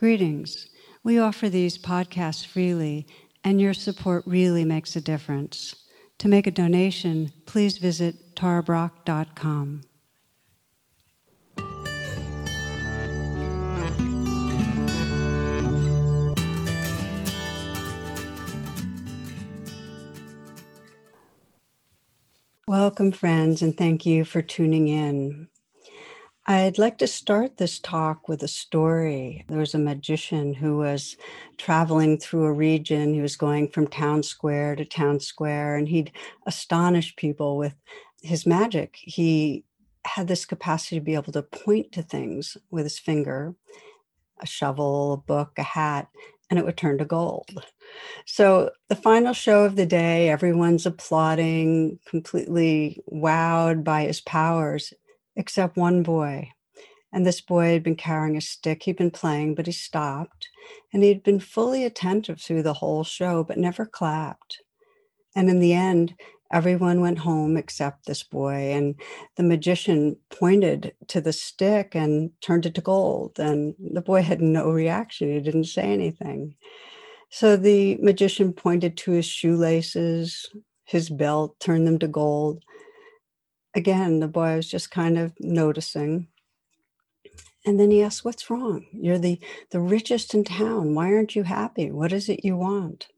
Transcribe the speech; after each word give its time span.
Greetings. 0.00 0.70
We 1.04 1.18
offer 1.18 1.50
these 1.50 1.76
podcasts 1.76 2.46
freely, 2.46 3.06
and 3.44 3.60
your 3.60 3.74
support 3.74 4.24
really 4.26 4.64
makes 4.64 4.96
a 4.96 5.00
difference. 5.02 5.74
To 6.20 6.26
make 6.26 6.46
a 6.46 6.50
donation, 6.50 7.34
please 7.44 7.76
visit 7.76 8.34
tarabrach.com. 8.34 9.82
Welcome, 22.66 23.12
friends, 23.12 23.60
and 23.60 23.76
thank 23.76 24.06
you 24.06 24.24
for 24.24 24.40
tuning 24.40 24.88
in. 24.88 25.48
I'd 26.50 26.78
like 26.78 26.98
to 26.98 27.06
start 27.06 27.58
this 27.58 27.78
talk 27.78 28.28
with 28.28 28.42
a 28.42 28.48
story. 28.48 29.44
There 29.46 29.60
was 29.60 29.72
a 29.72 29.78
magician 29.78 30.52
who 30.52 30.78
was 30.78 31.16
traveling 31.58 32.18
through 32.18 32.42
a 32.42 32.52
region. 32.52 33.14
He 33.14 33.20
was 33.20 33.36
going 33.36 33.68
from 33.68 33.86
town 33.86 34.24
square 34.24 34.74
to 34.74 34.84
town 34.84 35.20
square, 35.20 35.76
and 35.76 35.86
he'd 35.86 36.10
astonish 36.48 37.14
people 37.14 37.56
with 37.56 37.76
his 38.20 38.46
magic. 38.46 38.96
He 39.00 39.64
had 40.04 40.26
this 40.26 40.44
capacity 40.44 40.96
to 40.96 41.04
be 41.04 41.14
able 41.14 41.32
to 41.34 41.42
point 41.44 41.92
to 41.92 42.02
things 42.02 42.56
with 42.68 42.82
his 42.82 42.98
finger 42.98 43.54
a 44.40 44.46
shovel, 44.46 45.12
a 45.12 45.16
book, 45.18 45.52
a 45.56 45.62
hat, 45.62 46.08
and 46.48 46.58
it 46.58 46.64
would 46.64 46.76
turn 46.76 46.98
to 46.98 47.04
gold. 47.04 47.64
So, 48.26 48.70
the 48.88 48.96
final 48.96 49.34
show 49.34 49.64
of 49.64 49.76
the 49.76 49.86
day, 49.86 50.30
everyone's 50.30 50.86
applauding, 50.86 52.00
completely 52.06 53.00
wowed 53.08 53.84
by 53.84 54.04
his 54.04 54.20
powers 54.20 54.92
except 55.40 55.76
one 55.76 56.02
boy. 56.02 56.50
And 57.12 57.26
this 57.26 57.40
boy 57.40 57.72
had 57.72 57.82
been 57.82 57.96
carrying 57.96 58.36
a 58.36 58.40
stick. 58.40 58.84
He'd 58.84 58.98
been 58.98 59.10
playing, 59.10 59.56
but 59.56 59.66
he 59.66 59.72
stopped. 59.72 60.48
And 60.92 61.02
he'd 61.02 61.24
been 61.24 61.40
fully 61.40 61.84
attentive 61.84 62.40
through 62.40 62.62
the 62.62 62.74
whole 62.74 63.02
show, 63.02 63.42
but 63.42 63.58
never 63.58 63.84
clapped. 63.84 64.62
And 65.34 65.48
in 65.48 65.58
the 65.58 65.72
end, 65.72 66.14
everyone 66.52 67.00
went 67.00 67.18
home 67.18 67.56
except 67.56 68.06
this 68.06 68.22
boy. 68.22 68.72
And 68.72 68.94
the 69.36 69.42
magician 69.42 70.16
pointed 70.30 70.92
to 71.08 71.20
the 71.20 71.32
stick 71.32 71.96
and 71.96 72.30
turned 72.42 72.66
it 72.66 72.74
to 72.76 72.80
gold. 72.80 73.40
And 73.40 73.74
the 73.80 74.02
boy 74.02 74.22
had 74.22 74.40
no 74.40 74.70
reaction. 74.70 75.32
He 75.32 75.40
didn't 75.40 75.64
say 75.64 75.82
anything. 75.82 76.54
So 77.30 77.56
the 77.56 77.96
magician 77.96 78.52
pointed 78.52 78.96
to 78.98 79.12
his 79.12 79.26
shoelaces, 79.26 80.48
his 80.84 81.08
belt, 81.08 81.58
turned 81.60 81.86
them 81.86 81.98
to 82.00 82.08
gold 82.08 82.62
again, 83.74 84.20
the 84.20 84.28
boy 84.28 84.56
was 84.56 84.68
just 84.68 84.90
kind 84.90 85.18
of 85.18 85.32
noticing. 85.40 86.28
And 87.66 87.78
then 87.78 87.90
he 87.90 88.02
asked, 88.02 88.24
What's 88.24 88.50
wrong? 88.50 88.86
You're 88.92 89.18
the, 89.18 89.38
the 89.70 89.80
richest 89.80 90.34
in 90.34 90.44
town. 90.44 90.94
Why 90.94 91.12
aren't 91.12 91.36
you 91.36 91.42
happy? 91.42 91.90
What 91.90 92.12
is 92.12 92.28
it 92.28 92.44
you 92.44 92.56
want? 92.56 93.08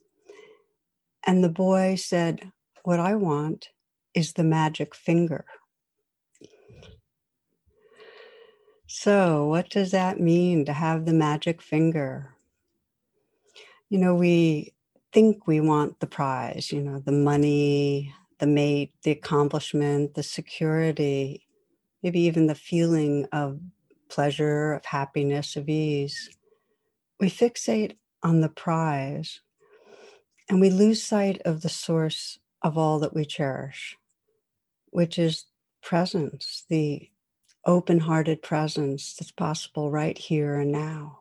And 1.25 1.45
the 1.45 1.49
boy 1.49 1.95
said, 1.95 2.53
What 2.83 3.01
I 3.01 3.15
want 3.15 3.69
is 4.15 4.33
the 4.33 4.45
magic 4.45 4.95
finger. 4.95 5.45
So, 8.87 9.47
what 9.47 9.71
does 9.71 9.93
that 9.93 10.21
mean 10.21 10.67
to 10.67 10.73
have 10.73 11.07
the 11.07 11.15
magic 11.15 11.63
finger? 11.63 12.35
You 13.89 13.99
know, 13.99 14.15
we 14.15 14.75
think 15.13 15.47
we 15.47 15.61
want 15.61 16.01
the 16.01 16.07
prize, 16.07 16.73
you 16.73 16.83
know, 16.83 16.99
the 16.99 17.13
money, 17.13 18.13
the 18.43 18.47
mate, 18.49 18.93
the 19.05 19.13
accomplishment, 19.13 20.15
the 20.15 20.23
security, 20.25 21.47
maybe 22.03 22.19
even 22.23 22.49
the 22.49 22.57
feeling 22.57 23.25
of 23.31 23.61
pleasure, 24.11 24.73
of 24.73 24.85
happiness, 24.85 25.55
of 25.55 25.69
ease. 25.69 26.29
We 27.21 27.31
fixate 27.31 27.99
on 28.21 28.41
the 28.41 28.49
prize 28.49 29.43
and 30.51 30.61
we 30.61 30.71
lose 30.71 31.01
sight 31.01 31.41
of 31.45 31.63
the 31.63 31.69
source 31.69 32.41
of 32.63 32.77
all 32.77 32.99
that 32.99 33.15
we 33.15 33.25
cherish, 33.25 33.97
which 34.91 35.21
is 35.21 35.45
presence, 35.81 36.65
the 36.69 37.11
open 37.65 38.01
hearted 38.01 38.43
presence 38.43 39.15
that's 39.15 39.31
possible 39.31 39.89
right 39.89 40.19
here 40.19 40.57
and 40.57 40.73
now. 40.73 41.21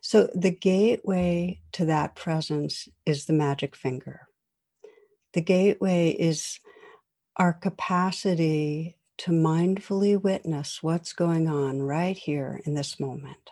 So, 0.00 0.30
the 0.34 0.50
gateway 0.50 1.60
to 1.72 1.84
that 1.84 2.16
presence 2.16 2.88
is 3.06 3.26
the 3.26 3.34
magic 3.34 3.76
finger. 3.76 4.26
The 5.32 5.40
gateway 5.40 6.10
is 6.10 6.58
our 7.36 7.52
capacity 7.52 8.96
to 9.18 9.30
mindfully 9.30 10.20
witness 10.20 10.82
what's 10.82 11.12
going 11.12 11.48
on 11.48 11.82
right 11.82 12.16
here 12.16 12.60
in 12.64 12.74
this 12.74 12.98
moment. 12.98 13.50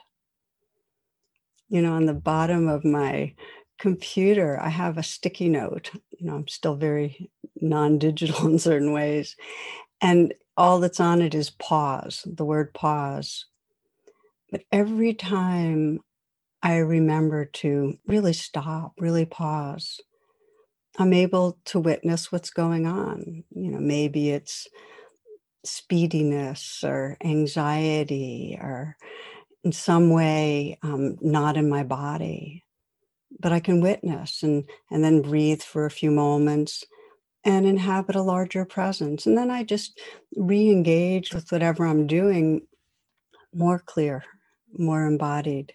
You 1.69 1.83
know, 1.83 1.93
on 1.93 2.07
the 2.07 2.15
bottom 2.15 2.69
of 2.69 2.85
my 2.85 3.35
computer, 3.79 4.59
I 4.61 4.71
have 4.71 4.99
a 4.99 5.03
sticky 5.03 5.49
note. 5.49 5.91
You 6.11 6.27
know, 6.27 6.37
I'm 6.37 6.49
still 6.49 6.75
very 6.75 7.31
non 7.61 7.99
digital 7.99 8.47
in 8.49 8.59
certain 8.59 8.93
ways. 8.93 9.37
And 10.01 10.35
all 10.57 10.81
that's 10.81 11.01
on 11.01 11.23
it 11.23 11.35
is 11.35 11.51
pause, 11.51 12.27
the 12.27 12.45
word 12.45 12.75
pause. 12.75 13.47
But 14.51 14.63
every 14.73 15.15
time 15.15 16.01
I 16.63 16.79
remember 16.79 17.45
to 17.45 17.99
really 18.07 18.33
stop, 18.33 18.95
really 18.99 19.27
pause, 19.27 20.01
I'm 20.99 21.13
able 21.15 21.59
to 21.67 21.81
witness 21.81 22.33
what's 22.33 22.51
going 22.51 22.87
on. 22.87 23.45
You 23.55 23.71
know, 23.73 23.81
maybe 23.81 24.31
it's 24.31 24.69
speediness 25.67 26.85
or 26.85 27.17
anxiety 27.25 28.59
or 28.61 28.97
in 29.65 29.73
some 29.73 30.11
way 30.11 30.79
um, 30.83 31.17
not 31.21 31.57
in 31.57 31.69
my 31.69 31.83
body 31.85 32.65
but 33.41 33.53
i 33.53 33.61
can 33.61 33.81
witness 33.81 34.43
and 34.43 34.65
and 34.91 35.05
then 35.05 35.23
breathe 35.23 35.63
for 35.63 35.87
a 35.87 35.91
few 35.91 36.11
moments 36.11 36.85
and 37.45 37.67
inhabit 37.67 38.17
a 38.17 38.23
larger 38.23 38.65
presence 38.65 39.27
and 39.27 39.39
then 39.39 39.51
i 39.51 39.65
just 39.65 40.01
re-engage 40.37 41.35
with 41.35 41.51
whatever 41.53 41.87
i'm 41.87 42.07
doing 42.07 42.63
more 43.55 43.79
clear 43.81 44.25
more 44.79 45.07
embodied 45.07 45.73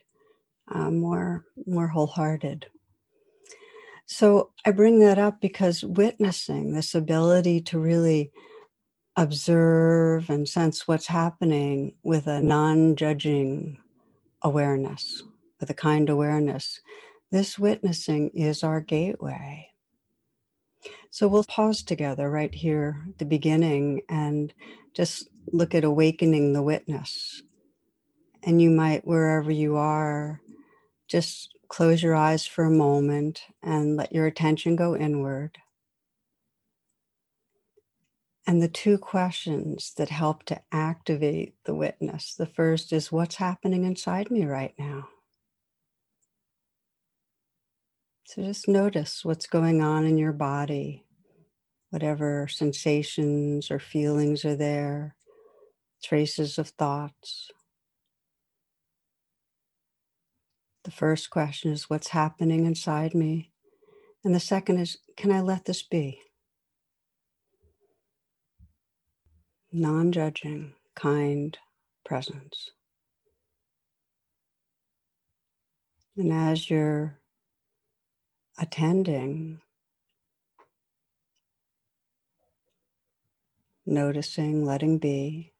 uh, 0.73 0.91
more 0.91 1.45
more 1.67 1.87
wholehearted 1.87 2.67
so 4.05 4.51
I 4.65 4.71
bring 4.71 4.99
that 4.99 5.17
up 5.17 5.41
because 5.41 5.83
witnessing 5.83 6.73
this 6.73 6.95
ability 6.95 7.61
to 7.61 7.79
really 7.79 8.31
observe 9.15 10.29
and 10.29 10.47
sense 10.47 10.87
what's 10.87 11.07
happening 11.07 11.95
with 12.03 12.27
a 12.27 12.41
non 12.41 12.95
judging 12.95 13.77
awareness, 14.41 15.23
with 15.59 15.69
a 15.69 15.73
kind 15.75 16.09
awareness, 16.09 16.81
this 17.31 17.57
witnessing 17.57 18.29
is 18.33 18.63
our 18.63 18.81
gateway. 18.81 19.69
So 21.11 21.27
we'll 21.27 21.43
pause 21.43 21.83
together 21.83 22.29
right 22.29 22.53
here 22.53 23.03
at 23.09 23.19
the 23.19 23.25
beginning 23.25 24.01
and 24.09 24.53
just 24.93 25.29
look 25.51 25.75
at 25.75 25.83
awakening 25.83 26.53
the 26.53 26.63
witness. 26.63 27.43
And 28.43 28.61
you 28.61 28.69
might, 28.69 29.05
wherever 29.07 29.51
you 29.51 29.77
are, 29.77 30.41
just 31.07 31.52
close 31.73 32.03
your 32.03 32.13
eyes 32.13 32.45
for 32.45 32.65
a 32.65 32.69
moment 32.69 33.47
and 33.63 33.97
let 33.97 34.13
your 34.13 34.27
attention 34.27 34.75
go 34.75 34.95
inward. 34.95 35.57
And 38.45 38.61
the 38.61 38.67
two 38.67 38.99
questions 38.99 39.91
that 39.97 40.09
help 40.09 40.43
to 40.43 40.61
activate 40.71 41.55
the 41.63 41.73
witness 41.73 42.35
the 42.35 42.45
first 42.45 42.93
is 42.93 43.11
what's 43.11 43.37
happening 43.37 43.85
inside 43.85 44.29
me 44.29 44.45
right 44.45 44.75
now? 44.77 45.07
So 48.25 48.43
just 48.43 48.67
notice 48.67 49.25
what's 49.25 49.47
going 49.47 49.81
on 49.81 50.05
in 50.05 50.19
your 50.19 50.31
body, 50.31 51.03
whatever 51.89 52.47
sensations 52.47 53.71
or 53.71 53.79
feelings 53.79 54.45
are 54.45 54.55
there, 54.55 55.15
traces 56.03 56.59
of 56.59 56.69
thoughts. 56.69 57.49
The 60.83 60.91
first 60.91 61.29
question 61.29 61.71
is 61.71 61.89
what's 61.89 62.09
happening 62.09 62.65
inside 62.65 63.13
me? 63.13 63.51
And 64.23 64.35
the 64.35 64.39
second 64.39 64.79
is 64.79 64.97
can 65.15 65.31
I 65.31 65.41
let 65.41 65.65
this 65.65 65.81
be? 65.81 66.19
Non 69.71 70.11
judging, 70.11 70.73
kind 70.95 71.57
presence. 72.05 72.71
And 76.17 76.31
as 76.31 76.69
you're 76.69 77.19
attending, 78.59 79.61
noticing, 83.85 84.65
letting 84.65 84.99
be, 84.99 85.52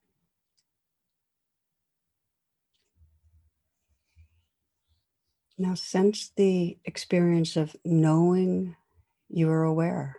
Now, 5.57 5.75
sense 5.75 6.31
the 6.35 6.77
experience 6.83 7.55
of 7.55 7.75
knowing 7.85 8.75
you 9.29 9.49
are 9.49 9.63
aware. 9.63 10.17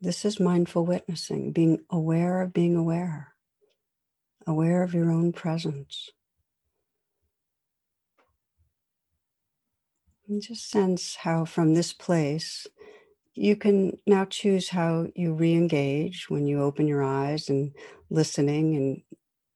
This 0.00 0.24
is 0.24 0.40
mindful 0.40 0.84
witnessing, 0.84 1.52
being 1.52 1.84
aware 1.88 2.42
of 2.42 2.52
being 2.52 2.76
aware, 2.76 3.34
aware 4.46 4.82
of 4.82 4.94
your 4.94 5.10
own 5.10 5.32
presence. 5.32 6.10
And 10.28 10.42
just 10.42 10.70
sense 10.70 11.16
how, 11.16 11.44
from 11.44 11.74
this 11.74 11.92
place, 11.92 12.66
you 13.34 13.56
can 13.56 13.98
now 14.06 14.26
choose 14.26 14.68
how 14.68 15.06
you 15.14 15.34
re 15.34 15.54
engage 15.54 16.28
when 16.28 16.46
you 16.46 16.62
open 16.62 16.86
your 16.86 17.02
eyes 17.02 17.48
and 17.48 17.72
listening 18.10 18.76
and 18.76 19.02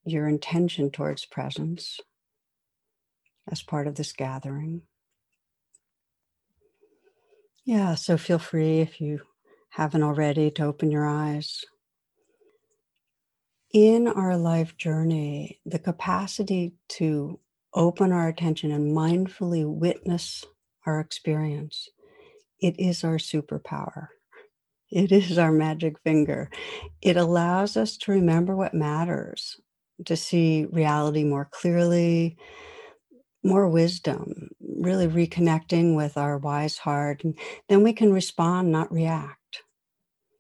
your 0.05 0.29
intention 0.29 0.91
towards 0.91 1.27
presence 1.27 2.01
as 3.51 3.63
part 3.63 3.87
of 3.87 3.95
this 3.95 4.13
gathering. 4.13 4.83
Yeah, 7.65 7.97
so 7.97 8.17
feel 8.17 8.39
free 8.39 8.81
if 8.81 9.01
you 9.01 9.21
haven't 9.71 10.03
already 10.03 10.51
to 10.53 10.65
open 10.65 10.91
your 10.91 11.07
eyes. 11.07 11.65
In 13.73 14.07
our 14.07 14.37
life 14.37 14.77
journey, 14.77 15.61
the 15.67 15.79
capacity 15.79 16.75
to 16.91 17.41
open 17.75 18.13
our 18.13 18.29
attention 18.29 18.71
and 18.71 18.97
mindfully 18.97 19.65
witness 19.67 20.45
our 20.87 21.01
experience, 21.01 21.91
it 22.61 22.79
is 22.79 23.05
our 23.05 23.19
superpower. 23.19 24.09
It 24.91 25.11
is 25.11 25.37
our 25.37 25.51
magic 25.53 25.99
finger. 26.05 26.49
It 27.03 27.17
allows 27.17 27.77
us 27.77 27.97
to 27.99 28.13
remember 28.13 28.55
what 28.55 28.73
matters, 28.73 29.61
to 30.05 30.17
see 30.17 30.67
reality 30.71 31.25
more 31.25 31.49
clearly, 31.51 32.37
more 33.47 33.69
wisdom, 33.69 34.51
really 34.61 35.09
reconnecting 35.09 35.97
with 35.97 36.17
our 36.17 36.39
wise 36.39 36.79
heart. 36.79 37.25
And 37.25 37.39
then 37.69 37.83
we 37.83 37.93
can 37.93 38.13
respond, 38.13 38.73
not 38.73 38.93
react. 38.93 39.63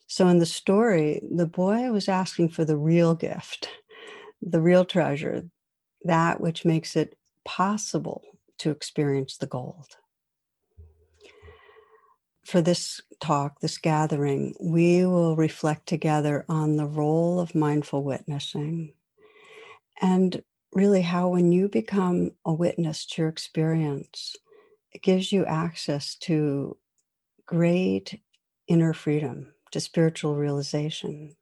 So 0.07 0.29
in 0.29 0.39
the 0.39 0.47
story, 0.47 1.21
the 1.31 1.47
boy 1.47 1.91
was 1.91 2.09
asking 2.09 2.51
for 2.51 2.65
the 2.65 2.77
real 2.77 3.15
gift, 3.15 3.69
the 4.41 4.61
real 4.61 4.85
treasure, 4.85 5.45
that 6.05 6.41
which 6.41 6.65
makes 6.65 6.97
it 6.97 7.17
possible 7.45 8.23
to 8.59 8.71
experience 8.71 9.37
the 9.37 9.47
gold. 9.47 9.97
For 12.45 12.61
this 12.61 13.01
talk, 13.21 13.61
this 13.61 13.79
gathering, 13.79 14.55
we 14.61 15.05
will 15.05 15.35
reflect 15.35 15.87
together 15.87 16.45
on 16.49 16.77
the 16.77 16.87
role 16.87 17.41
of 17.41 17.57
mindful 17.57 18.05
witnessing 18.05 18.93
and 20.01 20.43
really 20.73 21.03
how, 21.03 21.29
when 21.29 21.53
you 21.53 21.69
become 21.69 22.33
a 22.45 22.53
witness 22.53 23.07
to 23.07 23.23
your 23.23 23.29
experience, 23.29 24.37
it 24.93 25.03
gives 25.03 25.33
you 25.33 25.45
access 25.45 26.15
to 26.17 26.77
great 27.47 28.21
inner 28.69 28.93
freedom, 28.93 29.55
to 29.71 29.81
spiritual 29.81 30.37
realization. 30.37 31.37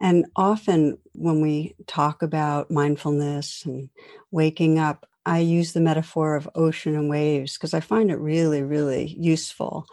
And 0.00 0.26
often, 0.36 0.98
when 1.14 1.40
we 1.40 1.74
talk 1.86 2.22
about 2.22 2.70
mindfulness 2.70 3.64
and 3.64 3.88
waking 4.30 4.78
up, 4.78 5.08
I 5.24 5.38
use 5.38 5.72
the 5.72 5.80
metaphor 5.80 6.36
of 6.36 6.48
ocean 6.54 6.94
and 6.94 7.08
waves 7.08 7.54
because 7.54 7.74
I 7.74 7.80
find 7.80 8.10
it 8.10 8.18
really, 8.18 8.62
really 8.62 9.16
useful 9.18 9.86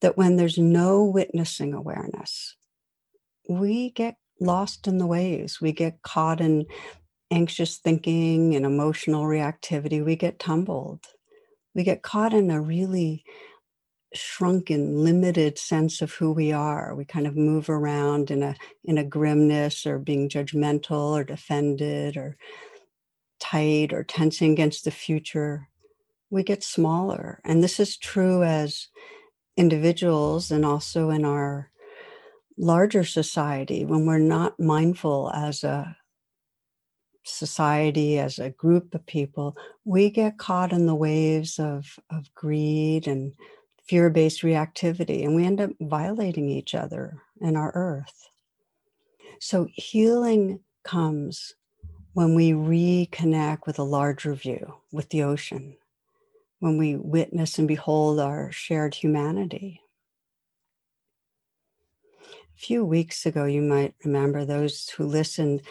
that 0.00 0.16
when 0.16 0.36
there's 0.36 0.56
no 0.56 1.04
witnessing 1.04 1.74
awareness, 1.74 2.56
we 3.48 3.90
get 3.90 4.16
lost 4.40 4.86
in 4.86 4.98
the 4.98 5.06
waves. 5.06 5.60
We 5.60 5.72
get 5.72 6.02
caught 6.02 6.40
in 6.40 6.66
anxious 7.30 7.78
thinking 7.78 8.54
and 8.54 8.66
emotional 8.66 9.24
reactivity. 9.24 10.04
We 10.04 10.16
get 10.16 10.38
tumbled. 10.38 11.06
We 11.74 11.84
get 11.84 12.02
caught 12.02 12.34
in 12.34 12.50
a 12.50 12.60
really 12.60 13.24
shrunken 14.14 15.04
limited 15.04 15.56
sense 15.58 16.02
of 16.02 16.12
who 16.12 16.32
we 16.32 16.50
are 16.50 16.94
we 16.96 17.04
kind 17.04 17.28
of 17.28 17.36
move 17.36 17.70
around 17.70 18.30
in 18.30 18.42
a 18.42 18.56
in 18.84 18.98
a 18.98 19.04
grimness 19.04 19.86
or 19.86 20.00
being 20.00 20.28
judgmental 20.28 21.12
or 21.12 21.22
defended 21.22 22.16
or 22.16 22.36
tight 23.38 23.92
or 23.92 24.02
tensing 24.02 24.52
against 24.52 24.84
the 24.84 24.90
future 24.90 25.68
we 26.28 26.42
get 26.42 26.64
smaller 26.64 27.40
and 27.44 27.62
this 27.62 27.78
is 27.78 27.96
true 27.96 28.42
as 28.42 28.88
individuals 29.56 30.50
and 30.50 30.64
also 30.64 31.10
in 31.10 31.24
our 31.24 31.70
larger 32.58 33.04
society 33.04 33.84
when 33.84 34.06
we're 34.06 34.18
not 34.18 34.58
mindful 34.58 35.30
as 35.32 35.62
a 35.62 35.96
society 37.30 38.18
as 38.18 38.38
a 38.38 38.50
group 38.50 38.94
of 38.94 39.06
people 39.06 39.56
we 39.84 40.10
get 40.10 40.38
caught 40.38 40.72
in 40.72 40.86
the 40.86 40.94
waves 40.94 41.58
of 41.58 41.98
of 42.10 42.34
greed 42.34 43.06
and 43.06 43.34
fear 43.90 44.08
based 44.08 44.42
reactivity, 44.42 45.24
and 45.24 45.34
we 45.34 45.44
end 45.44 45.60
up 45.60 45.70
violating 45.80 46.48
each 46.48 46.76
other 46.76 47.20
and 47.40 47.56
our 47.56 47.72
earth. 47.74 48.28
So, 49.40 49.66
healing 49.74 50.60
comes 50.84 51.54
when 52.12 52.34
we 52.34 52.52
reconnect 52.52 53.66
with 53.66 53.78
a 53.80 53.84
larger 53.84 54.34
view, 54.34 54.74
with 54.92 55.08
the 55.08 55.24
ocean, 55.24 55.76
when 56.60 56.78
we 56.78 56.94
witness 56.94 57.58
and 57.58 57.66
behold 57.66 58.20
our 58.20 58.52
shared 58.52 58.94
humanity. 58.94 59.80
A 62.56 62.60
few 62.60 62.84
weeks 62.84 63.26
ago, 63.26 63.44
you 63.44 63.62
might 63.62 63.94
remember 64.04 64.44
those 64.44 64.90
who 64.90 65.04
listened, 65.04 65.62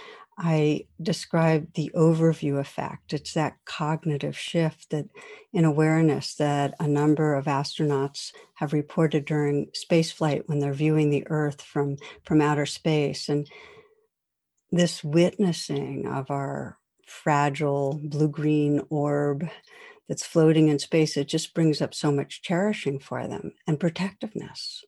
I 0.41 0.85
described 1.01 1.75
the 1.75 1.91
overview 1.93 2.59
effect. 2.59 3.11
It's 3.11 3.33
that 3.33 3.57
cognitive 3.65 4.37
shift 4.37 4.89
that 4.91 5.05
in 5.51 5.65
awareness 5.65 6.35
that 6.35 6.75
a 6.79 6.87
number 6.87 7.35
of 7.35 7.45
astronauts 7.45 8.31
have 8.55 8.71
reported 8.71 9.25
during 9.25 9.67
spaceflight 9.67 10.43
when 10.47 10.59
they're 10.59 10.71
viewing 10.71 11.09
the 11.09 11.27
Earth 11.27 11.61
from, 11.61 11.97
from 12.23 12.39
outer 12.39 12.65
space. 12.65 13.27
And 13.27 13.49
this 14.71 15.03
witnessing 15.03 16.07
of 16.07 16.31
our 16.31 16.77
fragile 17.05 17.99
blue 18.01 18.29
green 18.29 18.81
orb 18.89 19.45
that's 20.07 20.25
floating 20.25 20.69
in 20.69 20.79
space, 20.79 21.17
it 21.17 21.27
just 21.27 21.53
brings 21.53 21.81
up 21.81 21.93
so 21.93 22.13
much 22.13 22.41
cherishing 22.41 22.97
for 22.97 23.27
them 23.27 23.51
and 23.67 23.77
protectiveness. 23.77 24.85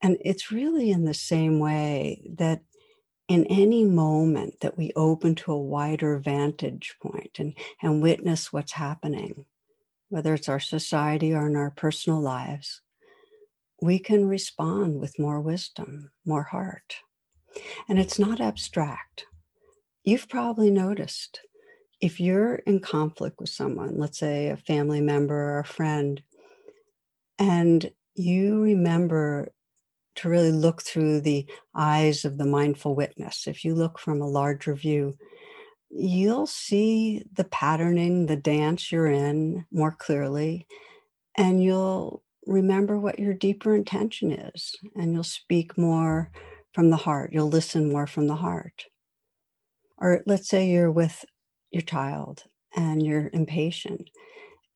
And 0.00 0.16
it's 0.20 0.52
really 0.52 0.90
in 0.90 1.06
the 1.06 1.14
same 1.14 1.58
way 1.58 2.22
that 2.36 2.62
in 3.28 3.46
any 3.46 3.84
moment 3.84 4.60
that 4.60 4.76
we 4.76 4.92
open 4.96 5.34
to 5.34 5.52
a 5.52 5.58
wider 5.58 6.18
vantage 6.18 6.96
point 7.02 7.38
and, 7.38 7.54
and 7.82 8.02
witness 8.02 8.52
what's 8.52 8.72
happening, 8.72 9.46
whether 10.10 10.34
it's 10.34 10.48
our 10.48 10.60
society 10.60 11.32
or 11.32 11.46
in 11.46 11.56
our 11.56 11.70
personal 11.70 12.20
lives, 12.20 12.82
we 13.80 13.98
can 13.98 14.26
respond 14.26 15.00
with 15.00 15.18
more 15.18 15.40
wisdom, 15.40 16.10
more 16.24 16.42
heart. 16.44 16.96
And 17.88 17.98
it's 17.98 18.18
not 18.18 18.40
abstract. 18.40 19.26
You've 20.02 20.28
probably 20.28 20.70
noticed 20.70 21.40
if 22.00 22.20
you're 22.20 22.56
in 22.56 22.80
conflict 22.80 23.40
with 23.40 23.48
someone, 23.48 23.98
let's 23.98 24.18
say 24.18 24.48
a 24.48 24.56
family 24.56 25.00
member 25.00 25.34
or 25.34 25.60
a 25.60 25.64
friend, 25.64 26.22
and 27.38 27.90
you 28.14 28.62
remember 28.62 29.52
to 30.16 30.28
really 30.28 30.52
look 30.52 30.82
through 30.82 31.20
the 31.20 31.46
eyes 31.74 32.24
of 32.24 32.38
the 32.38 32.46
mindful 32.46 32.94
witness. 32.94 33.46
If 33.46 33.64
you 33.64 33.74
look 33.74 33.98
from 33.98 34.20
a 34.20 34.28
larger 34.28 34.74
view, 34.74 35.16
you'll 35.90 36.46
see 36.46 37.22
the 37.32 37.44
patterning, 37.44 38.26
the 38.26 38.36
dance 38.36 38.90
you're 38.90 39.10
in 39.10 39.66
more 39.70 39.92
clearly, 39.92 40.66
and 41.36 41.62
you'll 41.62 42.22
remember 42.46 42.98
what 42.98 43.18
your 43.18 43.34
deeper 43.34 43.74
intention 43.74 44.32
is, 44.32 44.74
and 44.96 45.12
you'll 45.12 45.24
speak 45.24 45.78
more 45.78 46.30
from 46.72 46.90
the 46.90 46.96
heart. 46.96 47.30
You'll 47.32 47.48
listen 47.48 47.90
more 47.90 48.06
from 48.06 48.26
the 48.26 48.34
heart. 48.34 48.84
Or 49.98 50.22
let's 50.26 50.48
say 50.48 50.68
you're 50.68 50.90
with 50.90 51.24
your 51.70 51.82
child 51.82 52.44
and 52.76 53.04
you're 53.04 53.30
impatient 53.32 54.10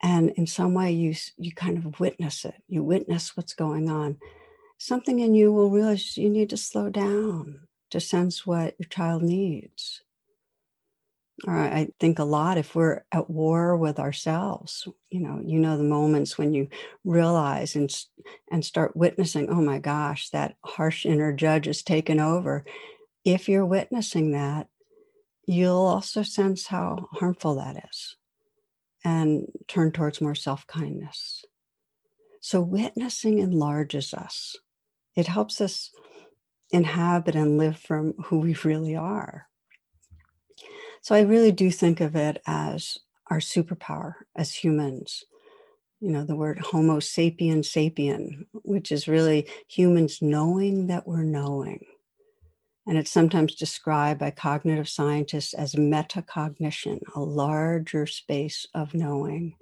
and 0.03 0.31
in 0.31 0.47
some 0.47 0.75
way 0.75 0.93
you 0.93 1.15
you 1.37 1.53
kind 1.53 1.79
of 1.79 2.01
witness 2.01 2.45
it 2.45 2.55
you 2.69 2.83
witness 2.83 3.37
what's 3.37 3.55
going 3.55 3.89
on 3.89 4.17
something 4.79 5.19
in 5.19 5.35
you 5.35 5.53
will 5.53 5.71
realize 5.71 6.17
you 6.17 6.31
need 6.31 6.51
to 6.51 6.57
slow 6.57 6.89
down 6.89 7.61
to 7.91 8.01
sense 8.01 8.47
what 8.47 8.75
your 8.79 8.89
child 8.89 9.23
needs. 9.23 10.03
Or 11.47 11.55
I 11.57 11.89
think 12.01 12.19
a 12.19 12.25
lot 12.25 12.59
if 12.59 12.75
we're 12.75 13.05
at 13.13 13.31
war 13.31 13.77
with 13.77 14.01
ourselves, 14.01 14.89
you 15.09 15.21
know, 15.21 15.41
you 15.45 15.61
know 15.61 15.77
the 15.77 15.85
moments 15.85 16.37
when 16.37 16.53
you 16.53 16.69
realize 17.05 17.77
and 17.77 17.95
and 18.51 18.65
start 18.65 18.97
witnessing, 18.97 19.49
oh 19.49 19.63
my 19.63 19.79
gosh, 19.79 20.31
that 20.31 20.57
harsh 20.65 21.07
inner 21.07 21.33
judge 21.33 21.67
has 21.67 21.83
taken 21.83 22.19
over. 22.19 22.65
If 23.25 23.49
you're 23.49 23.67
witnessing 23.67 24.33
that, 24.33 24.67
you'll 25.47 25.77
also 25.77 26.23
sense 26.23 26.67
how 26.67 27.09
harmful 27.13 27.55
that 27.57 27.85
is 27.89 28.17
and 29.05 29.47
turn 29.69 29.93
towards 29.93 30.21
more 30.21 30.35
self-kindness. 30.35 31.45
So 32.41 32.61
witnessing 32.61 33.39
enlarges 33.39 34.13
us 34.13 34.57
it 35.19 35.27
helps 35.27 35.61
us 35.61 35.91
inhabit 36.71 37.35
and 37.35 37.59
live 37.59 37.77
from 37.77 38.15
who 38.27 38.39
we 38.39 38.55
really 38.63 38.95
are. 38.95 39.49
So 41.03 41.17
I 41.17 41.23
really 41.23 41.51
do 41.51 41.73
think 41.73 42.01
of 42.01 42.15
it 42.15 42.41
as 42.47 42.99
our 43.29 43.41
superpower 43.41 44.15
as 44.37 44.55
humans. 44.55 45.25
You 46.01 46.13
know, 46.13 46.23
the 46.23 46.37
word 46.37 46.61
Homo 46.61 47.01
sapien 47.01 47.65
sapien, 47.65 48.47
which 48.63 48.93
is 48.93 49.09
really 49.09 49.49
humans 49.67 50.23
knowing 50.23 50.87
that 50.87 51.09
we're 51.09 51.25
knowing. 51.25 51.85
And 52.87 52.97
it's 52.97 53.11
sometimes 53.11 53.57
described 53.57 54.21
by 54.21 54.31
cognitive 54.31 54.89
scientists 54.89 55.53
as 55.53 55.75
metacognition, 55.75 57.01
a 57.17 57.21
larger 57.21 58.07
space 58.07 58.69
of 58.73 58.95
knowing. 58.95 59.57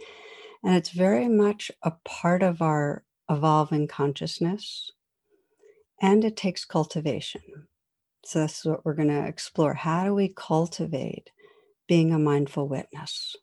And 0.63 0.75
it's 0.77 0.91
very 0.91 1.29
much 1.29 1.71
a 1.83 1.93
part 2.05 2.43
of 2.43 2.61
our 2.61 3.05
evolving 3.31 3.89
consciousness. 3.89 4.93
And 6.01 6.25
it 6.25 6.37
takes 6.37 6.65
cultivation. 6.65 7.43
So 8.25 8.41
that's 8.41 8.65
what 8.65 8.85
we're 8.85 8.95
going 8.95 9.09
to 9.09 9.27
explore. 9.27 9.75
How 9.75 10.05
do 10.05 10.15
we 10.15 10.29
cultivate 10.29 11.31
being 11.87 12.13
a 12.13 12.19
mindful 12.19 12.69
witness? 12.69 13.37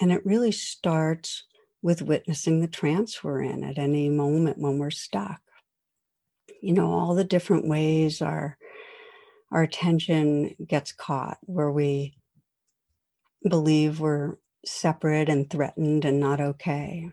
And 0.00 0.12
it 0.12 0.24
really 0.26 0.52
starts 0.52 1.44
with 1.82 2.02
witnessing 2.02 2.60
the 2.60 2.68
trance 2.68 3.22
we're 3.22 3.42
in 3.42 3.64
at 3.64 3.78
any 3.78 4.08
moment 4.08 4.58
when 4.58 4.78
we're 4.78 4.90
stuck. 4.90 5.40
You 6.60 6.74
know, 6.74 6.92
all 6.92 7.14
the 7.14 7.24
different 7.24 7.66
ways 7.66 8.20
our 8.20 8.58
our 9.52 9.62
attention 9.62 10.56
gets 10.66 10.92
caught 10.92 11.38
where 11.42 11.70
we 11.70 12.18
believe 13.48 14.00
we're 14.00 14.34
separate 14.64 15.28
and 15.28 15.48
threatened 15.48 16.04
and 16.04 16.18
not 16.18 16.40
okay. 16.40 17.10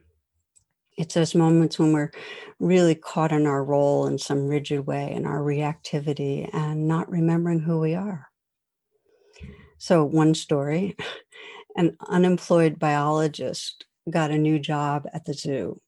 It's 0.98 1.16
those 1.16 1.34
moments 1.36 1.80
when 1.80 1.94
we're 1.94 2.12
really 2.60 2.96
caught 2.96 3.32
in 3.32 3.46
our 3.48 3.64
role 3.64 4.06
in 4.08 4.18
some 4.18 4.48
rigid 4.48 4.86
way, 4.86 5.12
in 5.12 5.26
our 5.26 5.40
reactivity, 5.40 6.50
and 6.54 6.88
not 6.88 7.10
remembering 7.10 7.60
who 7.60 7.80
we 7.80 7.96
are. 7.96 8.28
So, 9.78 10.04
one 10.04 10.36
story 10.36 10.96
an 11.76 11.98
unemployed 12.08 12.80
biologist 12.80 13.86
got 14.10 14.32
a 14.32 14.38
new 14.38 14.60
job 14.60 15.08
at 15.14 15.26
the 15.26 15.34
zoo, 15.34 15.82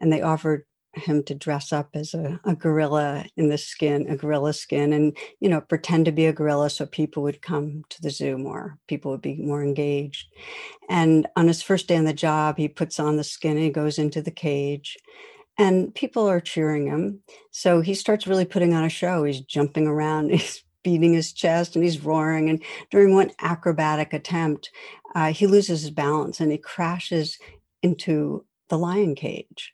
and 0.00 0.12
they 0.12 0.22
offered 0.22 0.65
him 0.96 1.22
to 1.24 1.34
dress 1.34 1.72
up 1.72 1.90
as 1.94 2.14
a, 2.14 2.40
a, 2.44 2.54
gorilla 2.54 3.24
in 3.36 3.48
the 3.48 3.58
skin, 3.58 4.06
a 4.08 4.16
gorilla 4.16 4.52
skin, 4.52 4.92
and 4.92 5.16
you 5.40 5.48
know, 5.48 5.60
pretend 5.60 6.06
to 6.06 6.12
be 6.12 6.26
a 6.26 6.32
gorilla 6.32 6.70
so 6.70 6.86
people 6.86 7.22
would 7.22 7.42
come 7.42 7.84
to 7.90 8.00
the 8.02 8.10
zoo 8.10 8.38
more. 8.38 8.78
People 8.88 9.10
would 9.10 9.22
be 9.22 9.36
more 9.36 9.62
engaged. 9.62 10.26
And 10.88 11.26
on 11.36 11.48
his 11.48 11.62
first 11.62 11.88
day 11.88 11.96
on 11.96 12.04
the 12.04 12.12
job, 12.12 12.56
he 12.56 12.68
puts 12.68 12.98
on 12.98 13.16
the 13.16 13.24
skin 13.24 13.52
and 13.52 13.64
he 13.64 13.70
goes 13.70 13.98
into 13.98 14.22
the 14.22 14.30
cage. 14.30 14.96
And 15.58 15.94
people 15.94 16.28
are 16.28 16.40
cheering 16.40 16.86
him. 16.86 17.20
So 17.50 17.80
he 17.80 17.94
starts 17.94 18.26
really 18.26 18.44
putting 18.44 18.74
on 18.74 18.84
a 18.84 18.90
show. 18.90 19.24
He's 19.24 19.40
jumping 19.40 19.86
around, 19.86 20.30
he's 20.30 20.62
beating 20.82 21.14
his 21.14 21.32
chest 21.32 21.74
and 21.74 21.84
he's 21.84 22.04
roaring. 22.04 22.48
And 22.48 22.62
during 22.90 23.14
one 23.14 23.32
acrobatic 23.40 24.12
attempt, 24.12 24.70
uh, 25.14 25.32
he 25.32 25.46
loses 25.46 25.82
his 25.82 25.90
balance 25.90 26.40
and 26.40 26.52
he 26.52 26.58
crashes 26.58 27.38
into 27.82 28.44
the 28.68 28.78
lion 28.78 29.14
cage 29.14 29.72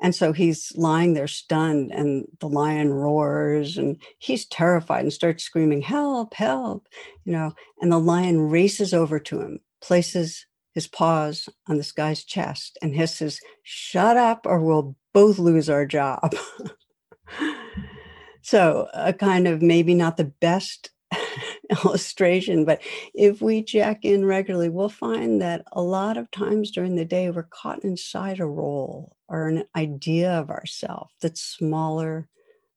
and 0.00 0.14
so 0.14 0.32
he's 0.32 0.72
lying 0.76 1.14
there 1.14 1.28
stunned, 1.28 1.92
and 1.92 2.26
the 2.40 2.48
lion 2.48 2.92
roars, 2.92 3.76
and 3.76 4.00
he's 4.18 4.46
terrified 4.46 5.02
and 5.02 5.12
starts 5.12 5.44
screaming, 5.44 5.82
Help, 5.82 6.34
help, 6.34 6.86
you 7.24 7.32
know. 7.32 7.52
And 7.80 7.92
the 7.92 7.98
lion 7.98 8.48
races 8.50 8.94
over 8.94 9.18
to 9.20 9.40
him, 9.40 9.60
places 9.82 10.46
his 10.74 10.86
paws 10.86 11.48
on 11.68 11.76
this 11.76 11.92
guy's 11.92 12.24
chest, 12.24 12.78
and 12.80 12.94
hisses, 12.94 13.40
Shut 13.62 14.16
up, 14.16 14.46
or 14.46 14.60
we'll 14.60 14.96
both 15.12 15.38
lose 15.38 15.68
our 15.68 15.84
job. 15.84 16.34
so, 18.42 18.88
a 18.94 19.12
kind 19.12 19.46
of 19.46 19.60
maybe 19.60 19.94
not 19.94 20.16
the 20.16 20.32
best 20.40 20.90
illustration, 21.84 22.64
but 22.64 22.82
if 23.14 23.40
we 23.40 23.62
check 23.62 24.04
in 24.04 24.24
regularly, 24.24 24.68
we'll 24.68 24.88
find 24.88 25.40
that 25.40 25.64
a 25.72 25.82
lot 25.82 26.16
of 26.16 26.30
times 26.30 26.70
during 26.70 26.96
the 26.96 27.04
day, 27.04 27.30
we're 27.30 27.44
caught 27.44 27.84
inside 27.84 28.40
a 28.40 28.46
role 28.46 29.16
or 29.28 29.48
an 29.48 29.64
idea 29.76 30.32
of 30.32 30.50
ourself 30.50 31.12
that's 31.20 31.40
smaller 31.40 32.28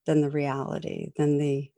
than 0.05 0.21
the 0.21 0.29
reality, 0.29 1.11
than 1.17 1.37
the, 1.37 1.71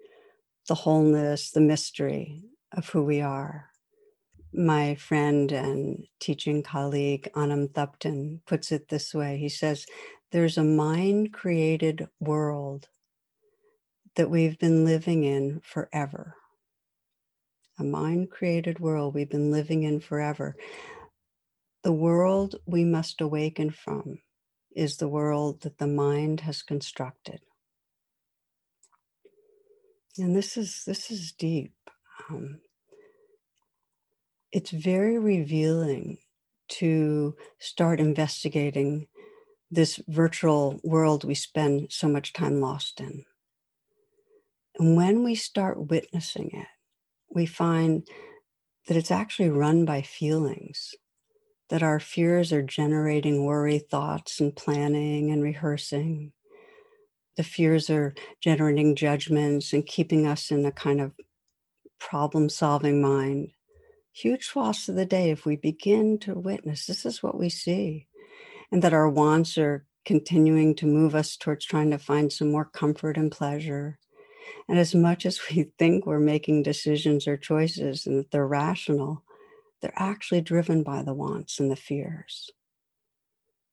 the 0.68 0.76
wholeness, 0.76 1.52
the 1.52 1.62
mystery 1.62 2.44
of 2.72 2.90
who 2.90 3.04
we 3.04 3.22
are. 3.22 3.70
My 4.54 4.96
friend 4.96 5.52
and 5.52 6.06
teaching 6.20 6.64
colleague 6.64 7.30
Anam 7.36 7.68
Thubten 7.68 8.40
puts 8.46 8.72
it 8.72 8.88
this 8.88 9.14
way. 9.14 9.38
He 9.38 9.50
says, 9.50 9.86
There's 10.32 10.58
a 10.58 10.64
mind 10.64 11.34
created 11.34 12.08
world 12.20 12.88
that 14.16 14.30
we've 14.30 14.58
been 14.58 14.86
living 14.86 15.26
in 15.26 15.62
forever 15.62 16.36
a 17.78 17.84
mind 17.84 18.32
created 18.32 18.80
world 18.80 19.14
we've 19.14 19.30
been 19.30 19.52
living 19.52 19.84
in 19.84 20.00
forever. 20.00 20.56
The 21.84 21.94
world 21.94 22.56
we 22.66 22.84
must 22.84 23.22
awaken 23.22 23.70
from 23.70 24.20
is 24.76 24.98
the 24.98 25.08
world 25.08 25.62
that 25.62 25.78
the 25.78 25.88
mind 25.88 26.42
has 26.42 26.62
constructed. 26.62 27.42
And 30.18 30.36
this 30.36 30.58
is 30.58 30.84
this 30.86 31.12
is 31.12 31.34
deep. 31.34 31.74
Um, 32.30 32.60
it's 34.52 34.72
very 34.72 35.20
revealing 35.20 36.18
to 36.68 37.36
start 37.60 38.00
investigating 38.00 39.08
this 39.70 40.00
virtual 40.08 40.80
world 40.84 41.24
we 41.24 41.36
spend 41.36 41.92
so 41.92 42.08
much 42.08 42.32
time 42.32 42.62
lost 42.62 43.02
in. 43.02 43.26
And 44.78 44.96
when 44.96 45.24
we 45.24 45.36
start 45.36 45.90
witnessing 45.90 46.52
it, 46.54 46.68
we 47.36 47.46
find 47.46 48.08
that 48.88 48.98
it's 48.98 49.12
actually 49.12 49.50
run 49.50 49.86
by 49.86 50.02
feelings, 50.02 50.96
that 51.70 51.84
our 51.84 52.00
fears 52.00 52.54
are 52.54 52.62
generating 52.64 53.44
worry 53.44 53.80
thoughts 53.80 54.40
and 54.40 54.56
planning 54.56 55.32
and 55.32 55.44
rehearsing. 55.44 56.32
The 57.36 57.44
fears 57.44 57.90
are 57.90 58.16
generating 58.42 58.96
judgments 58.96 59.74
and 59.74 59.86
keeping 59.86 60.26
us 60.26 60.52
in 60.52 60.66
a 60.66 60.72
kind 60.72 61.02
of 61.02 61.12
problem 62.00 62.50
solving 62.50 63.02
mind. 63.02 63.52
Huge 64.14 64.46
swaths 64.46 64.88
of 64.88 64.96
the 64.96 65.06
day, 65.06 65.32
if 65.32 65.46
we 65.46 65.58
begin 65.58 66.18
to 66.20 66.34
witness, 66.34 66.86
this 66.86 67.06
is 67.06 67.22
what 67.22 67.38
we 67.38 67.50
see. 67.50 68.08
And 68.72 68.82
that 68.82 68.94
our 68.94 69.10
wants 69.10 69.58
are 69.58 69.86
continuing 70.06 70.76
to 70.76 70.86
move 70.86 71.16
us 71.16 71.36
towards 71.36 71.66
trying 71.66 71.92
to 71.92 71.98
find 71.98 72.32
some 72.32 72.52
more 72.52 72.66
comfort 72.66 73.18
and 73.18 73.32
pleasure 73.32 74.00
and 74.68 74.80
as 74.80 74.96
much 74.96 75.26
as 75.26 75.40
we 75.50 75.64
think 75.80 76.06
we're 76.06 76.20
making 76.20 76.64
decisions 76.64 77.28
or 77.28 77.38
choices 77.38 78.06
and 78.06 78.20
that 78.20 78.32
they're 78.32 78.48
rational, 78.48 79.24
they're 79.82 79.94
actually 79.96 80.42
driven 80.42 80.84
by 80.84 81.04
the 81.04 81.14
wants 81.14 81.60
and 81.60 81.70
the 81.70 81.76
fears. 81.76 82.50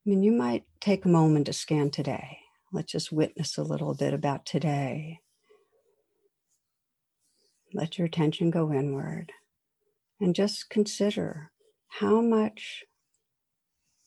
I 0.05 0.11
mean, 0.11 0.23
you 0.23 0.33
might 0.33 0.65
take 0.81 1.05
a 1.05 1.09
moment 1.09 1.47
to 1.47 1.53
scan 1.53 1.91
today. 1.91 2.39
Let's 2.73 2.93
just 2.93 3.13
witness 3.13 3.57
a 3.57 3.63
little 3.63 3.95
bit 3.95 4.13
about 4.13 4.45
today. 4.45 5.21
Let 7.73 7.99
your 7.99 8.07
attention 8.07 8.51
go 8.51 8.73
inward 8.73 9.33
and 10.21 10.35
just 10.35 10.69
consider 10.71 11.51
how 11.89 12.21
much 12.21 12.85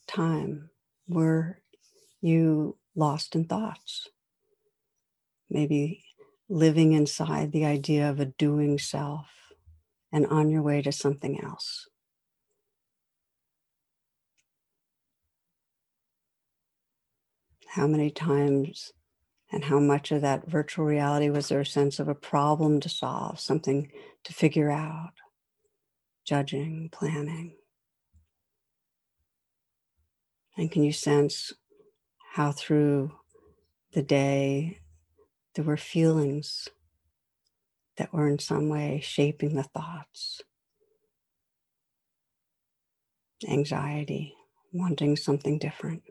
time 0.08 0.70
were 1.08 1.62
you 2.22 2.78
lost 2.96 3.36
in 3.36 3.46
thoughts? 3.46 4.08
Maybe 5.50 6.05
living 6.50 6.94
inside 6.94 7.52
the 7.52 7.66
idea 7.66 8.10
of 8.10 8.20
a 8.20 8.26
doing 8.26 8.78
self 8.78 9.28
and 10.12 10.28
on 10.28 10.50
your 10.50 10.62
way 10.62 10.82
to 10.82 10.92
something 10.92 11.44
else. 11.44 11.88
How 17.68 17.88
many 17.88 18.10
times 18.10 18.94
and 19.52 19.66
how 19.66 19.80
much 19.80 20.12
of 20.12 20.22
that 20.22 20.48
virtual 20.48 20.86
reality 20.86 21.30
was 21.30 21.50
there 21.50 21.62
a 21.62 21.66
sense 21.66 22.00
of 22.00 22.08
a 22.08 22.16
problem 22.16 22.80
to 22.80 22.90
solve, 22.90 23.40
something 23.40 23.92
to 24.24 24.34
figure 24.34 24.72
out, 24.72 25.14
judging, 26.26 26.90
planning? 26.92 27.58
And 30.58 30.72
can 30.72 30.84
you 30.84 30.94
sense 30.94 31.52
how 32.34 32.54
through 32.54 33.12
the 33.92 34.04
day 34.04 34.80
there 35.56 35.66
were 35.66 35.78
feelings 35.78 36.68
that 37.98 38.14
were 38.14 38.28
in 38.28 38.40
some 38.40 38.70
way 38.70 39.00
shaping 39.02 39.56
the 39.56 39.64
thoughts 39.64 40.42
anxiety, 43.48 44.34
wanting 44.74 45.16
something 45.16 45.58
different. 45.58 46.04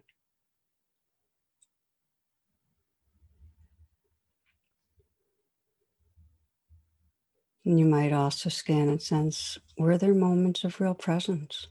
And 7.64 7.78
you 7.78 7.86
might 7.86 8.12
also 8.12 8.50
scan 8.50 8.88
and 8.88 9.00
sense 9.00 9.58
were 9.78 9.96
there 9.96 10.14
moments 10.14 10.64
of 10.64 10.80
real 10.80 10.94
presence, 10.94 11.68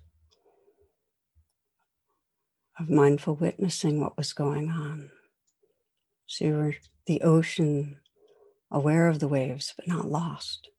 of 2.79 2.89
mindful 2.89 3.35
witnessing 3.35 4.01
what 4.01 4.17
was 4.17 4.33
going 4.33 4.69
on? 4.69 5.11
So 6.25 6.45
you 6.45 6.53
were 6.53 6.75
the 7.05 7.21
ocean, 7.21 7.97
aware 8.71 9.07
of 9.07 9.19
the 9.19 9.27
waves, 9.27 9.73
but 9.75 9.87
not 9.87 10.09
lost. 10.09 10.69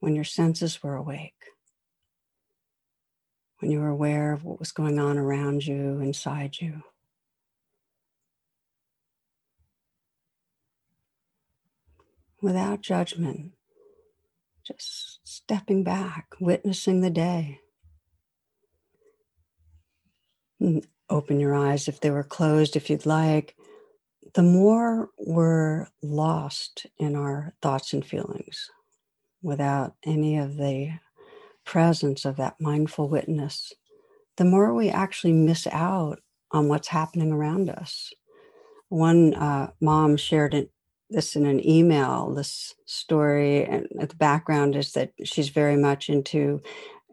When 0.00 0.14
your 0.14 0.24
senses 0.24 0.82
were 0.82 0.96
awake, 0.96 1.32
when 3.58 3.70
you 3.70 3.80
were 3.80 3.88
aware 3.88 4.32
of 4.32 4.44
what 4.44 4.58
was 4.58 4.72
going 4.72 4.98
on 4.98 5.16
around 5.16 5.66
you, 5.66 6.00
inside 6.00 6.56
you. 6.60 6.82
Without 12.42 12.82
judgment, 12.82 13.52
just 14.66 15.20
stepping 15.24 15.82
back, 15.82 16.34
witnessing 16.40 17.00
the 17.00 17.08
day. 17.08 17.60
Mm, 20.60 20.84
open 21.08 21.40
your 21.40 21.54
eyes 21.54 21.88
if 21.88 22.00
they 22.00 22.10
were 22.10 22.22
closed, 22.22 22.76
if 22.76 22.90
you'd 22.90 23.06
like. 23.06 23.56
The 24.34 24.42
more 24.42 25.10
we're 25.16 25.86
lost 26.02 26.86
in 26.98 27.14
our 27.14 27.54
thoughts 27.62 27.92
and 27.92 28.04
feelings 28.04 28.68
without 29.42 29.94
any 30.04 30.38
of 30.38 30.56
the 30.56 30.90
presence 31.64 32.24
of 32.24 32.36
that 32.36 32.60
mindful 32.60 33.08
witness, 33.08 33.72
the 34.36 34.44
more 34.44 34.74
we 34.74 34.90
actually 34.90 35.32
miss 35.32 35.68
out 35.68 36.20
on 36.50 36.68
what's 36.68 36.88
happening 36.88 37.32
around 37.32 37.70
us. 37.70 38.12
One 38.88 39.34
uh, 39.34 39.70
mom 39.80 40.16
shared 40.16 40.54
it, 40.54 40.70
this 41.10 41.36
in 41.36 41.46
an 41.46 41.64
email, 41.64 42.34
this 42.34 42.74
story, 42.86 43.64
and 43.64 43.86
the 43.94 44.16
background 44.16 44.74
is 44.74 44.92
that 44.92 45.12
she's 45.22 45.48
very 45.48 45.76
much 45.76 46.08
into 46.08 46.60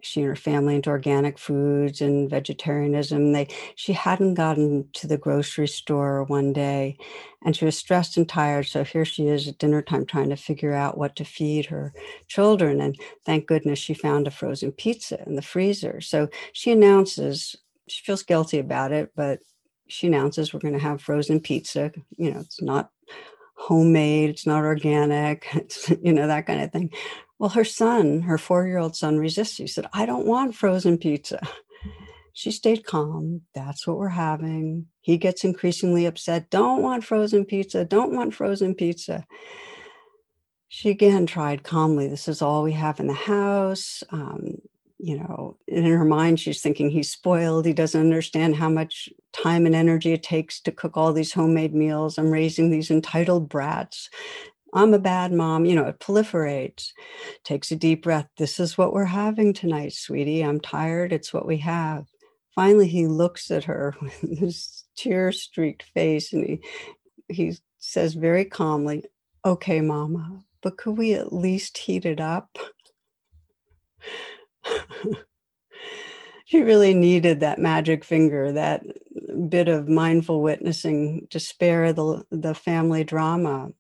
she 0.01 0.22
and 0.22 0.29
her 0.29 0.36
family 0.36 0.75
into 0.75 0.89
organic 0.89 1.38
foods 1.38 2.01
and 2.01 2.29
vegetarianism. 2.29 3.34
They 3.34 3.48
she 3.75 3.93
hadn't 3.93 4.36
gotten 4.36 4.89
to 4.93 5.08
the 5.08 5.17
grocery 5.17 5.67
store 5.67 6.24
one 6.24 6.53
day 6.53 6.98
and 7.43 7.55
she 7.55 7.65
was 7.65 7.77
stressed 7.77 8.17
and 8.17 8.27
tired. 8.27 8.67
So 8.67 8.84
here 8.84 9.05
she 9.05 9.27
is 9.27 9.48
at 9.48 9.58
dinner 9.58 9.81
time 9.81 10.05
trying 10.05 10.29
to 10.29 10.36
figure 10.36 10.74
out 10.74 10.98
what 10.98 11.15
to 11.15 11.25
feed 11.25 11.65
her 11.67 11.93
children. 12.27 12.81
And 12.81 12.96
thank 13.25 13.48
goodness 13.48 13.79
she 13.79 13.93
found 13.93 14.27
a 14.27 14.31
frozen 14.31 14.72
pizza 14.72 15.24
in 15.25 15.36
the 15.36 15.41
freezer. 15.41 16.01
So 16.01 16.29
she 16.53 16.72
announces, 16.72 17.55
she 17.88 18.03
feels 18.03 18.24
guilty 18.24 18.60
about 18.60 18.91
it, 18.91 19.12
but 19.15 19.39
she 19.88 20.08
announces 20.08 20.53
we're 20.53 20.60
going 20.60 20.74
to 20.74 20.79
have 20.79 21.01
frozen 21.01 21.39
pizza. 21.39 21.91
You 22.17 22.31
know, 22.31 22.39
it's 22.39 22.62
not 22.62 22.91
homemade, 23.55 24.29
it's 24.29 24.48
not 24.48 24.63
organic, 24.63 25.48
it's, 25.53 25.89
you 26.01 26.13
know, 26.13 26.27
that 26.27 26.46
kind 26.46 26.62
of 26.62 26.72
thing. 26.72 26.91
Well, 27.41 27.50
her 27.50 27.63
son, 27.63 28.21
her 28.21 28.38
four 28.38 28.67
year 28.67 28.77
old 28.77 28.95
son, 28.95 29.17
resisted. 29.17 29.63
He 29.63 29.67
said, 29.67 29.88
I 29.93 30.05
don't 30.05 30.27
want 30.27 30.53
frozen 30.53 31.00
pizza. 31.00 31.41
She 32.33 32.51
stayed 32.51 32.86
calm. 32.86 33.41
That's 33.55 33.88
what 33.88 33.98
we're 33.98 34.10
having. 34.10 34.86
He 35.01 35.17
gets 35.17 35.43
increasingly 35.43 36.05
upset. 36.05 36.51
Don't 36.51 36.83
want 36.83 37.03
frozen 37.03 37.45
pizza. 37.45 37.83
Don't 37.83 38.13
want 38.13 38.36
frozen 38.36 38.75
pizza. 38.75 39.25
She 40.67 40.91
again 40.91 41.25
tried 41.25 41.63
calmly. 41.63 42.07
This 42.07 42.27
is 42.27 42.43
all 42.43 42.62
we 42.62 42.74
have 42.74 43.00
in 43.00 43.07
the 43.07 43.13
house. 43.13 44.03
Um, 44.12 44.60
you 45.00 45.17
know, 45.17 45.57
in 45.67 45.83
her 45.83 46.05
mind, 46.05 46.39
she's 46.39 46.62
thinking 46.62 46.91
he's 46.91 47.12
spoiled. 47.12 47.65
He 47.65 47.74
doesn't 47.74 48.00
understand 48.00 48.55
how 48.55 48.69
much 48.69 49.10
time 49.33 49.65
and 49.65 49.74
energy 49.74 50.13
it 50.13 50.21
takes 50.21 50.62
to 50.62 50.71
cook 50.71 50.95
all 50.95 51.12
these 51.12 51.33
homemade 51.33 51.74
meals. 51.74 52.19
I'm 52.19 52.29
raising 52.29 52.69
these 52.69 52.91
entitled 52.91 53.50
brats. 53.50 54.12
I'm 54.74 54.94
a 54.94 55.00
bad 55.00 55.32
mom. 55.34 55.66
You 55.66 55.75
know, 55.75 55.86
it 55.86 56.00
proliferates. 56.00 56.92
Takes 57.44 57.72
a 57.72 57.75
deep 57.75 58.04
breath. 58.04 58.28
This 58.38 58.60
is 58.60 58.78
what 58.78 58.94
we're 58.94 59.06
having 59.06 59.54
tonight, 59.54 59.94
sweetie. 59.94 60.42
I'm 60.42 60.60
tired. 60.60 61.12
It's 61.13 61.34
what 61.34 61.46
we 61.46 61.58
have. 61.58 62.06
Finally, 62.56 62.88
he 62.88 63.08
looks 63.08 63.51
at 63.51 63.63
her 63.66 63.96
with 64.01 64.40
this 64.40 64.86
tear 64.96 65.32
streaked 65.32 65.84
face 65.94 66.34
and 66.34 66.46
he, 66.46 66.62
he 67.30 67.58
says 67.78 68.13
very 68.13 68.46
calmly, 68.46 69.04
Okay, 69.44 69.82
mama, 69.82 70.44
but 70.62 70.78
could 70.78 70.98
we 70.98 71.13
at 71.13 71.34
least 71.34 71.78
heat 71.78 72.06
it 72.06 72.22
up? 72.22 72.58
she 76.46 76.62
really 76.62 76.94
needed 76.94 77.40
that 77.40 77.60
magic 77.60 78.04
finger, 78.04 78.51
that 78.51 78.84
bit 79.50 79.68
of 79.68 79.88
mindful 79.90 80.42
witnessing 80.42 81.28
to 81.30 81.40
spare 81.40 81.94
the, 81.94 82.24
the 82.30 82.54
family 82.54 83.04
drama. 83.04 83.72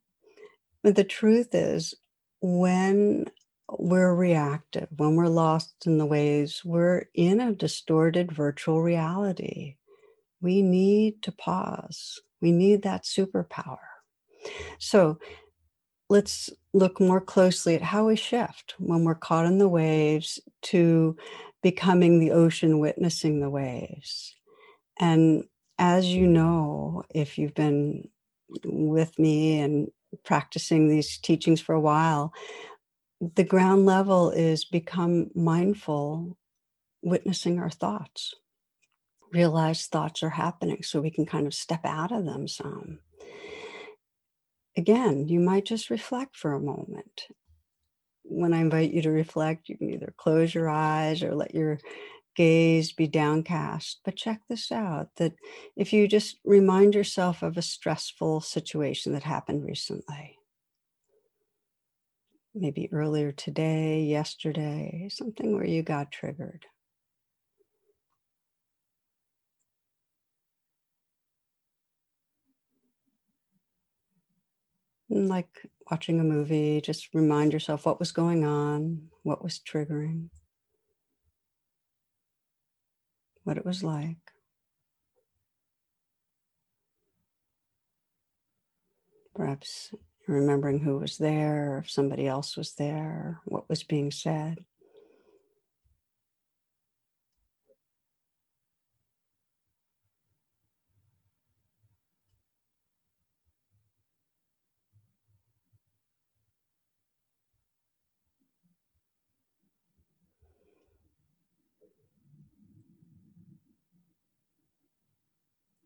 But 0.83 0.95
the 0.95 1.03
truth 1.03 1.53
is, 1.53 1.93
when 2.41 3.25
we're 3.69 4.13
reactive, 4.13 4.87
when 4.97 5.15
we're 5.15 5.27
lost 5.27 5.85
in 5.85 5.97
the 5.97 6.05
waves, 6.05 6.65
we're 6.65 7.05
in 7.13 7.39
a 7.39 7.53
distorted 7.53 8.31
virtual 8.31 8.81
reality. 8.81 9.75
We 10.41 10.61
need 10.61 11.21
to 11.23 11.31
pause. 11.31 12.19
We 12.41 12.51
need 12.51 12.81
that 12.81 13.03
superpower. 13.03 13.77
So 14.79 15.19
let's 16.09 16.49
look 16.73 16.99
more 16.99 17.21
closely 17.21 17.75
at 17.75 17.81
how 17.81 18.07
we 18.07 18.15
shift 18.15 18.75
when 18.79 19.03
we're 19.03 19.15
caught 19.15 19.45
in 19.45 19.59
the 19.59 19.69
waves 19.69 20.39
to 20.63 21.15
becoming 21.61 22.19
the 22.19 22.31
ocean 22.31 22.79
witnessing 22.79 23.39
the 23.39 23.49
waves. 23.49 24.35
And 24.99 25.45
as 25.77 26.07
you 26.07 26.27
know, 26.27 27.03
if 27.13 27.37
you've 27.37 27.53
been 27.53 28.09
with 28.65 29.17
me 29.19 29.59
and 29.59 29.89
practicing 30.23 30.87
these 30.87 31.17
teachings 31.17 31.61
for 31.61 31.73
a 31.73 31.81
while, 31.81 32.33
the 33.35 33.43
ground 33.43 33.85
level 33.85 34.31
is 34.31 34.65
become 34.65 35.29
mindful, 35.35 36.37
witnessing 37.01 37.59
our 37.59 37.69
thoughts, 37.69 38.33
realize 39.31 39.85
thoughts 39.85 40.23
are 40.23 40.31
happening 40.31 40.83
so 40.83 40.99
we 40.99 41.11
can 41.11 41.25
kind 41.25 41.47
of 41.47 41.53
step 41.53 41.81
out 41.85 42.11
of 42.11 42.25
them 42.25 42.47
some. 42.47 42.99
Again, 44.77 45.27
you 45.27 45.39
might 45.39 45.65
just 45.65 45.89
reflect 45.89 46.35
for 46.35 46.53
a 46.53 46.59
moment. 46.59 47.27
When 48.23 48.53
I 48.53 48.61
invite 48.61 48.91
you 48.91 49.01
to 49.01 49.11
reflect, 49.11 49.67
you 49.67 49.77
can 49.77 49.89
either 49.91 50.13
close 50.17 50.55
your 50.55 50.69
eyes 50.69 51.21
or 51.21 51.35
let 51.35 51.53
your 51.53 51.79
gaze 52.35 52.91
be 52.91 53.07
downcast. 53.07 54.01
But 54.03 54.15
check 54.15 54.41
this 54.49 54.71
out 54.71 55.09
that 55.17 55.33
if 55.75 55.93
you 55.93 56.07
just 56.07 56.37
remind 56.43 56.95
yourself 56.95 57.41
of 57.43 57.57
a 57.57 57.61
stressful 57.61 58.41
situation 58.41 59.13
that 59.13 59.23
happened 59.23 59.63
recently, 59.65 60.37
maybe 62.53 62.89
earlier 62.91 63.31
today, 63.31 64.03
yesterday, 64.03 65.07
something 65.09 65.53
where 65.53 65.65
you 65.65 65.83
got 65.83 66.11
triggered. 66.11 66.65
Mm, 75.11 75.27
like 75.27 75.67
watching 75.89 76.19
a 76.19 76.23
movie, 76.23 76.81
just 76.81 77.13
remind 77.13 77.53
yourself 77.53 77.85
what 77.85 77.99
was 77.99 78.11
going 78.11 78.45
on, 78.45 79.09
what 79.23 79.43
was 79.43 79.59
triggering. 79.59 80.29
What 83.51 83.57
it 83.57 83.65
was 83.65 83.83
like. 83.83 84.15
Perhaps 89.35 89.93
remembering 90.25 90.79
who 90.79 90.99
was 90.99 91.17
there, 91.17 91.81
if 91.83 91.91
somebody 91.91 92.27
else 92.27 92.55
was 92.55 92.75
there, 92.75 93.41
what 93.43 93.67
was 93.67 93.83
being 93.83 94.09
said. 94.09 94.63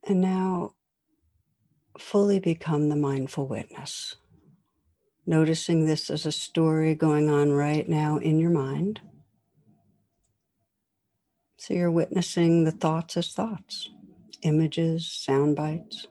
And 0.08 0.22
now 0.22 0.74
fully 1.98 2.40
become 2.40 2.90
the 2.90 2.96
mindful 2.96 3.48
witness, 3.48 4.16
noticing 5.26 5.86
this 5.86 6.12
as 6.12 6.28
a 6.28 6.32
story 6.32 6.94
going 6.94 7.30
on 7.30 7.52
right 7.52 7.88
now 7.90 8.18
in 8.18 8.38
your 8.38 8.52
mind. 8.52 9.02
So 11.58 11.74
you're 11.74 11.90
witnessing 11.90 12.66
the 12.66 12.72
thoughts 12.72 13.18
as 13.18 13.34
thoughts, 13.34 13.90
images, 14.44 15.12
sound 15.12 15.56
bites. 15.56 16.06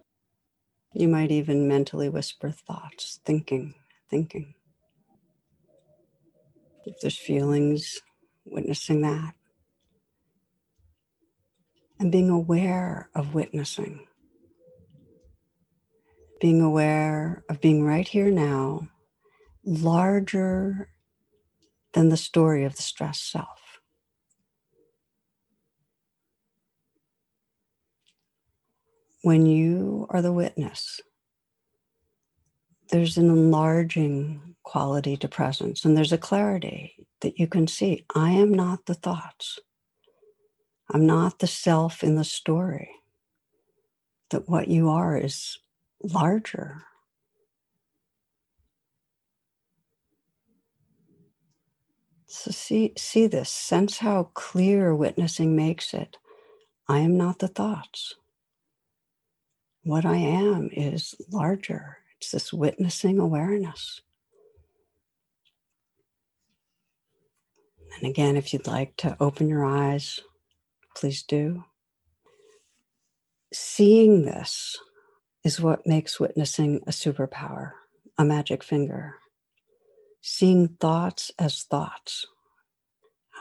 You 0.92 1.07
might 1.07 1.30
even 1.30 1.68
mentally 1.68 2.09
whisper 2.09 2.50
thoughts, 2.50 3.20
thinking, 3.24 3.74
thinking. 4.11 4.54
If 6.85 6.96
there's 7.00 7.18
feelings, 7.18 8.00
witnessing 8.44 9.02
that 9.02 9.35
and 11.98 12.11
being 12.11 12.30
aware 12.30 13.09
of 13.14 13.35
witnessing, 13.35 14.07
being 16.40 16.61
aware 16.61 17.44
of 17.48 17.61
being 17.61 17.85
right 17.85 18.09
here 18.09 18.30
now, 18.30 18.88
larger 19.64 20.88
than 21.92 22.09
the 22.09 22.16
story 22.16 22.64
of 22.64 22.76
the 22.76 22.83
stressed 22.83 23.30
self. 23.30 23.80
When 29.22 29.46
you 29.46 30.07
are 30.11 30.20
the 30.20 30.33
witness, 30.33 31.00
there's 32.90 33.16
an 33.16 33.30
enlarging 33.30 34.54
quality 34.62 35.16
to 35.16 35.28
presence, 35.28 35.85
and 35.85 35.96
there's 35.96 36.12
a 36.12 36.18
clarity 36.18 37.07
that 37.20 37.38
you 37.38 37.46
can 37.46 37.66
see. 37.66 38.04
I 38.14 38.33
am 38.33 38.52
not 38.52 38.85
the 38.87 38.94
thoughts. 38.94 39.59
I'm 40.90 41.07
not 41.07 41.38
the 41.38 41.47
self 41.47 42.03
in 42.03 42.16
the 42.16 42.25
story. 42.25 42.90
That 44.31 44.49
what 44.49 44.68
you 44.68 44.88
are 44.90 45.16
is 45.16 45.59
larger. 46.03 46.83
So 52.27 52.51
see, 52.51 52.92
see 52.97 53.27
this, 53.27 53.51
sense 53.51 53.99
how 53.99 54.31
clear 54.35 54.94
witnessing 54.94 55.55
makes 55.55 55.94
it. 55.94 56.16
I 56.88 56.99
am 56.99 57.16
not 57.16 57.38
the 57.38 57.49
thoughts. 57.49 58.14
What 59.85 60.05
I 60.05 60.16
am 60.16 60.70
is 60.73 61.14
larger. 61.31 61.99
It's 62.18 62.33
this 62.33 62.53
witnessing 62.53 63.18
awareness. 63.18 64.01
And 67.97 68.11
again, 68.11 68.37
if 68.37 68.53
you'd 68.53 68.66
like 68.66 68.97
to 68.99 69.16
open 69.20 69.49
your 69.49 69.64
eyes, 69.64 70.20
please 70.94 71.22
do. 71.22 71.64
Seeing 73.52 74.24
this 74.24 74.76
is 75.44 75.61
what 75.61 75.87
makes 75.87 76.18
witnessing 76.18 76.80
a 76.87 76.90
superpower, 76.90 77.72
a 78.18 78.24
magic 78.24 78.62
finger. 78.62 79.16
Seeing 80.22 80.68
thoughts 80.68 81.30
as 81.38 81.62
thoughts. 81.62 82.26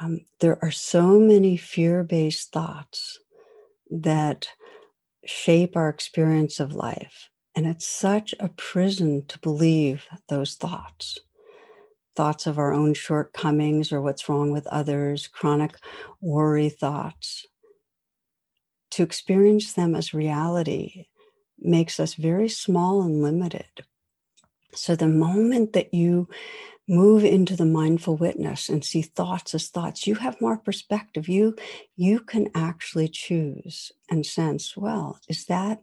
Um, 0.01 0.21
there 0.39 0.59
are 0.61 0.71
so 0.71 1.19
many 1.19 1.55
fear 1.55 2.03
based 2.03 2.51
thoughts 2.51 3.19
that 3.89 4.49
shape 5.25 5.77
our 5.77 5.89
experience 5.89 6.59
of 6.59 6.73
life. 6.73 7.29
And 7.55 7.67
it's 7.67 7.87
such 7.87 8.33
a 8.39 8.49
prison 8.49 9.25
to 9.27 9.39
believe 9.39 10.05
those 10.27 10.55
thoughts 10.55 11.19
thoughts 12.15 12.47
of 12.47 12.57
our 12.57 12.73
own 12.73 12.93
shortcomings 12.93 13.91
or 13.91 14.01
what's 14.01 14.27
wrong 14.29 14.51
with 14.51 14.67
others, 14.67 15.27
chronic 15.27 15.75
worry 16.21 16.69
thoughts. 16.69 17.45
To 18.91 19.03
experience 19.03 19.73
them 19.73 19.95
as 19.95 20.13
reality 20.13 21.07
makes 21.59 21.99
us 21.99 22.13
very 22.13 22.49
small 22.49 23.01
and 23.01 23.23
limited. 23.23 23.85
So 24.75 24.95
the 24.95 25.07
moment 25.07 25.73
that 25.73 25.93
you 25.93 26.27
move 26.87 27.23
into 27.23 27.55
the 27.55 27.65
mindful 27.65 28.17
witness 28.17 28.67
and 28.67 28.83
see 28.83 29.01
thoughts 29.01 29.55
as 29.55 29.69
thoughts 29.69 30.05
you 30.05 30.15
have 30.15 30.41
more 30.41 30.57
perspective 30.57 31.29
you 31.29 31.55
you 31.95 32.19
can 32.19 32.49
actually 32.53 33.07
choose 33.07 33.91
and 34.09 34.25
sense 34.25 34.75
well 34.75 35.17
is 35.29 35.45
that 35.45 35.79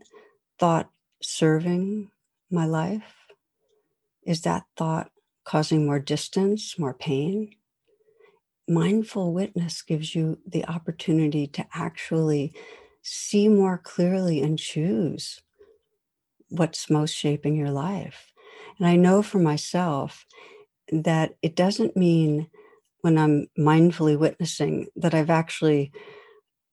thought 0.59 0.91
serving 1.23 2.11
my 2.51 2.67
life 2.67 3.15
is 4.27 4.43
that 4.43 4.65
thought 4.77 5.11
causing 5.45 5.87
more 5.87 5.99
distance 5.99 6.79
more 6.79 6.95
pain 6.95 7.51
mindful 8.69 9.33
witness 9.33 9.83
gives 9.83 10.15
you 10.15 10.39
the 10.47 10.65
opportunity 10.67 11.47
to 11.47 11.67
actually 11.75 12.55
see 13.03 13.49
more 13.49 13.79
clearly 13.79 14.41
and 14.41 14.59
choose 14.59 15.41
what's 16.51 16.91
most 16.91 17.13
shaping 17.13 17.57
your 17.57 17.71
life 17.71 18.33
and 18.79 18.87
i 18.87 18.97
know 18.97 19.23
for 19.23 19.39
myself 19.39 20.27
that 20.93 21.37
it 21.43 21.57
doesn't 21.57 21.97
mean 21.97 22.49
when 23.03 23.17
I'm 23.19 23.47
mindfully 23.59 24.19
witnessing 24.19 24.89
that 24.97 25.15
I've 25.15 25.31
actually 25.31 25.93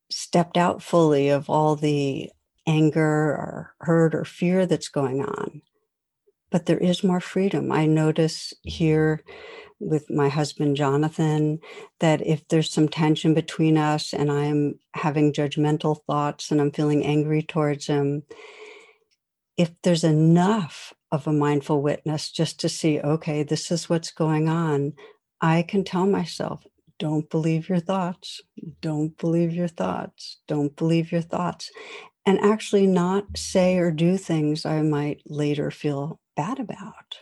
stepped 0.09 0.57
out 0.57 0.81
fully 0.81 1.29
of 1.29 1.49
all 1.49 1.75
the 1.75 2.31
anger 2.67 3.03
or 3.03 3.73
hurt 3.79 4.13
or 4.13 4.25
fear 4.25 4.65
that's 4.65 4.89
going 4.89 5.21
on. 5.23 5.61
But 6.51 6.67
there 6.67 6.79
is 6.79 7.03
more 7.03 7.21
freedom. 7.21 7.71
I 7.71 7.85
notice 7.87 8.53
here 8.63 9.23
with 9.79 10.09
my 10.09 10.29
husband, 10.29 10.77
Jonathan, 10.77 11.59
that 11.99 12.25
if 12.25 12.47
there's 12.49 12.71
some 12.71 12.89
tension 12.89 13.33
between 13.33 13.77
us 13.77 14.13
and 14.13 14.31
I'm 14.31 14.79
having 14.95 15.33
judgmental 15.33 15.99
thoughts 16.07 16.51
and 16.51 16.61
I'm 16.61 16.71
feeling 16.71 17.05
angry 17.05 17.43
towards 17.43 17.87
him, 17.87 18.23
if 19.57 19.71
there's 19.83 20.03
enough 20.03 20.93
of 21.11 21.27
a 21.27 21.33
mindful 21.33 21.81
witness 21.81 22.31
just 22.31 22.59
to 22.61 22.69
see, 22.69 22.99
okay, 23.01 23.43
this 23.43 23.71
is 23.71 23.89
what's 23.89 24.11
going 24.11 24.49
on, 24.49 24.93
I 25.41 25.63
can 25.63 25.83
tell 25.83 26.07
myself, 26.07 26.63
don't 26.99 27.29
believe 27.29 27.69
your 27.69 27.79
thoughts, 27.79 28.41
don't 28.81 29.17
believe 29.17 29.53
your 29.53 29.67
thoughts, 29.67 30.39
don't 30.47 30.75
believe 30.75 31.11
your 31.11 31.21
thoughts, 31.21 31.71
and 32.25 32.39
actually 32.41 32.87
not 32.87 33.37
say 33.37 33.77
or 33.77 33.91
do 33.91 34.17
things 34.17 34.65
I 34.65 34.81
might 34.83 35.21
later 35.27 35.71
feel 35.71 36.19
bad 36.37 36.59
about. 36.59 37.19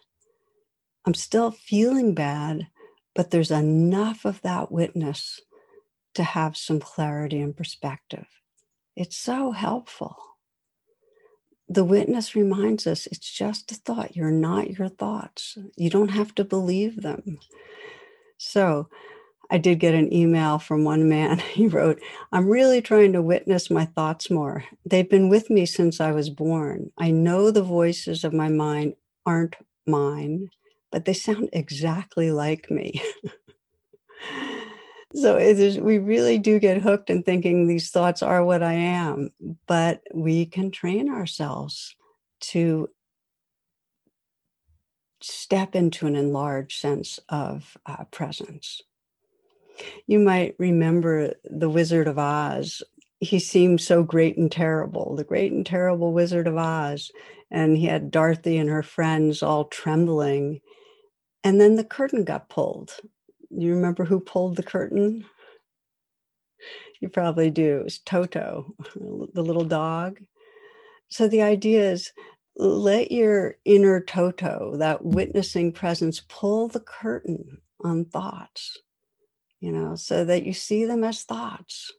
I'm 1.06 1.15
still 1.15 1.49
feeling 1.49 2.13
bad, 2.13 2.67
but 3.15 3.32
there's 3.32 3.51
enough 3.51 4.25
of 4.25 4.41
that 4.43 4.71
witness 4.71 5.41
to 6.13 6.23
have 6.23 6.56
some 6.56 6.80
clarity 6.80 7.41
and 7.41 7.58
perspective. 7.58 8.28
It's 8.95 9.17
so 9.17 9.51
helpful 9.51 10.17
the 11.67 11.84
witness 11.84 12.36
reminds 12.36 12.86
us 12.86 13.08
it's 13.08 13.30
just 13.32 13.71
a 13.71 13.75
thought. 13.75 14.15
You're 14.15 14.32
not 14.32 14.78
your 14.78 14.89
thoughts. 14.89 15.58
You 15.75 15.89
don't 15.89 16.10
have 16.10 16.36
to 16.36 16.45
believe 16.45 17.01
them. 17.01 17.39
So 18.38 18.88
I 19.49 19.58
did 19.58 19.80
get 19.80 19.95
an 19.95 20.13
email 20.13 20.60
from 20.60 20.84
one 20.84 21.10
man. 21.10 21.39
He 21.54 21.67
wrote, 21.67 22.01
I'm 22.32 22.47
really 22.47 22.82
trying 22.82 23.13
to 23.13 23.21
witness 23.21 23.71
my 23.71 23.86
thoughts 23.86 24.30
more. 24.30 24.65
They've 24.86 25.10
been 25.10 25.30
with 25.30 25.49
me 25.49 25.65
since 25.65 25.99
I 25.99 26.12
was 26.12 26.30
born. 26.30 26.91
I 26.97 27.12
know 27.12 27.49
the 27.49 27.63
voices 27.63 28.23
of 28.23 28.34
my 28.34 28.49
mind 28.49 28.95
aren't 29.25 29.55
mine, 29.88 30.49
but 30.91 31.05
they 31.05 31.13
sound 31.13 31.49
exactly 31.53 32.31
like 32.31 32.69
me. 32.69 33.01
so 35.15 35.38
is, 35.38 35.79
we 35.79 35.97
really 35.97 36.38
do 36.38 36.59
get 36.59 36.81
hooked 36.81 37.09
in 37.09 37.23
thinking 37.23 37.67
these 37.67 37.89
thoughts 37.89 38.21
are 38.21 38.43
what 38.43 38.63
I 38.63 38.73
am, 38.73 39.31
but 39.67 40.01
we 40.13 40.45
can 40.45 40.71
train 40.71 41.09
ourselves 41.09 41.95
to 42.41 42.89
step 45.21 45.75
into 45.75 46.05
an 46.05 46.15
enlarged 46.15 46.79
sense 46.79 47.19
of 47.29 47.77
uh, 47.85 48.03
presence. 48.05 48.81
You 50.07 50.19
might 50.19 50.55
remember 50.59 51.33
the 51.43 51.69
Wizard 51.69 52.07
of 52.07 52.19
Oz. 52.19 52.83
He 53.19 53.39
seemed 53.39 53.82
so 53.82 54.04
great 54.04 54.38
and 54.38 54.51
terrible, 54.51 55.15
the 55.15 55.23
great 55.23 55.51
and 55.51 55.65
terrible 55.65 56.13
Wizard 56.13 56.47
of 56.47 56.58
Oz. 56.58 57.12
And 57.49 57.78
he 57.78 57.86
had 57.86 58.12
Dorothy 58.12 58.58
and 58.58 58.69
her 58.69 58.84
friends 58.84 59.41
all 59.41 59.65
trembling. 59.65 60.60
And 61.43 61.62
then 61.62 61.75
the 61.75 61.84
curtain 61.84 62.23
got 62.23 62.49
pulled 62.49 62.99
you 63.58 63.73
remember 63.73 64.06
who 64.06 64.19
pulled 64.19 64.56
the 64.56 64.63
curtain? 64.63 65.25
You 66.99 67.10
probably 67.10 67.49
do. 67.49 67.80
It 67.80 67.84
was 67.84 67.99
Toto, 67.99 68.73
the 68.95 69.43
little 69.43 69.65
dog. 69.65 70.19
So 71.08 71.28
the 71.28 71.41
idea 71.41 71.91
is 71.91 72.12
let 72.58 73.12
your 73.12 73.56
inner 73.65 73.99
Toto, 73.99 74.75
that 74.78 75.04
witnessing 75.04 75.71
presence, 75.71 76.21
pull 76.28 76.67
the 76.67 76.80
curtain 76.80 77.62
on 77.84 78.06
thoughts, 78.06 78.80
you 79.60 79.71
know, 79.71 79.95
so 79.95 80.23
that 80.25 80.45
you 80.45 80.54
see 80.54 80.86
them 80.86 81.04
as 81.04 81.23
thoughts. 81.23 81.91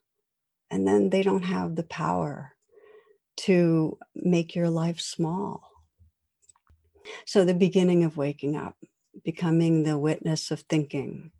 And 0.71 0.87
then 0.87 1.11
they 1.11 1.23
don't 1.23 1.45
have 1.45 1.77
the 1.77 1.85
power 1.85 2.53
to 3.39 3.99
make 4.15 4.55
your 4.55 4.69
life 4.69 5.01
small. 5.01 5.71
So, 7.25 7.45
the 7.45 7.55
beginning 7.55 8.03
of 8.03 8.17
waking 8.17 8.57
up, 8.57 8.77
becoming 9.25 9.85
the 9.85 9.99
witness 9.99 10.51
of 10.51 10.61
thinking, 10.63 11.31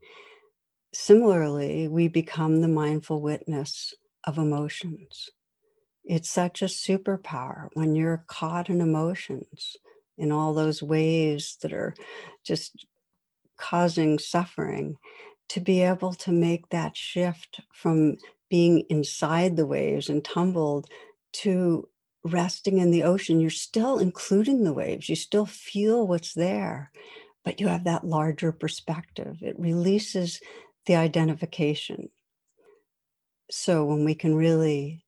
Similarly, 0.99 1.89
we 1.89 2.09
become 2.09 2.63
the 2.63 2.69
mindful 2.69 3.21
witness 3.21 3.93
of 4.25 4.39
emotions. 4.39 5.29
It's 6.05 6.31
such 6.31 6.63
a 6.63 6.67
superpower 6.67 7.69
when 7.75 7.95
you're 7.95 8.25
caught 8.29 8.71
in 8.71 8.81
emotions, 8.81 9.77
in 10.17 10.33
all 10.33 10.55
those 10.55 10.83
waves 10.83 11.59
that 11.61 11.75
are 11.75 11.95
just 12.43 12.87
causing 13.59 14.19
suffering, 14.19 14.97
to 15.51 15.61
be 15.61 15.83
able 15.83 16.15
to 16.15 16.33
make 16.33 16.71
that 16.71 16.97
shift 16.97 17.61
from 17.75 18.17
being 18.49 18.85
inside 18.89 19.57
the 19.57 19.67
waves 19.67 20.09
and 20.09 20.25
tumbled 20.25 20.89
to 21.33 21.89
resting 22.25 22.79
in 22.79 22.91
the 22.91 23.03
ocean. 23.03 23.41
You're 23.41 23.51
still 23.51 23.99
including 23.99 24.65
the 24.65 24.73
waves, 24.73 25.09
you 25.09 25.17
still 25.17 25.47
feel 25.47 26.07
what's 26.07 26.35
there, 26.35 26.91
but 27.45 27.61
you 27.61 27.69
have 27.69 27.85
that 27.85 28.05
larger 28.05 28.53
perspective. 28.53 29.39
It 29.43 29.59
releases 29.59 30.41
the 30.87 30.97
identification. 30.97 32.11
So 33.51 33.85
when 33.85 34.05
we 34.05 34.15
can 34.15 34.35
really 34.35 35.05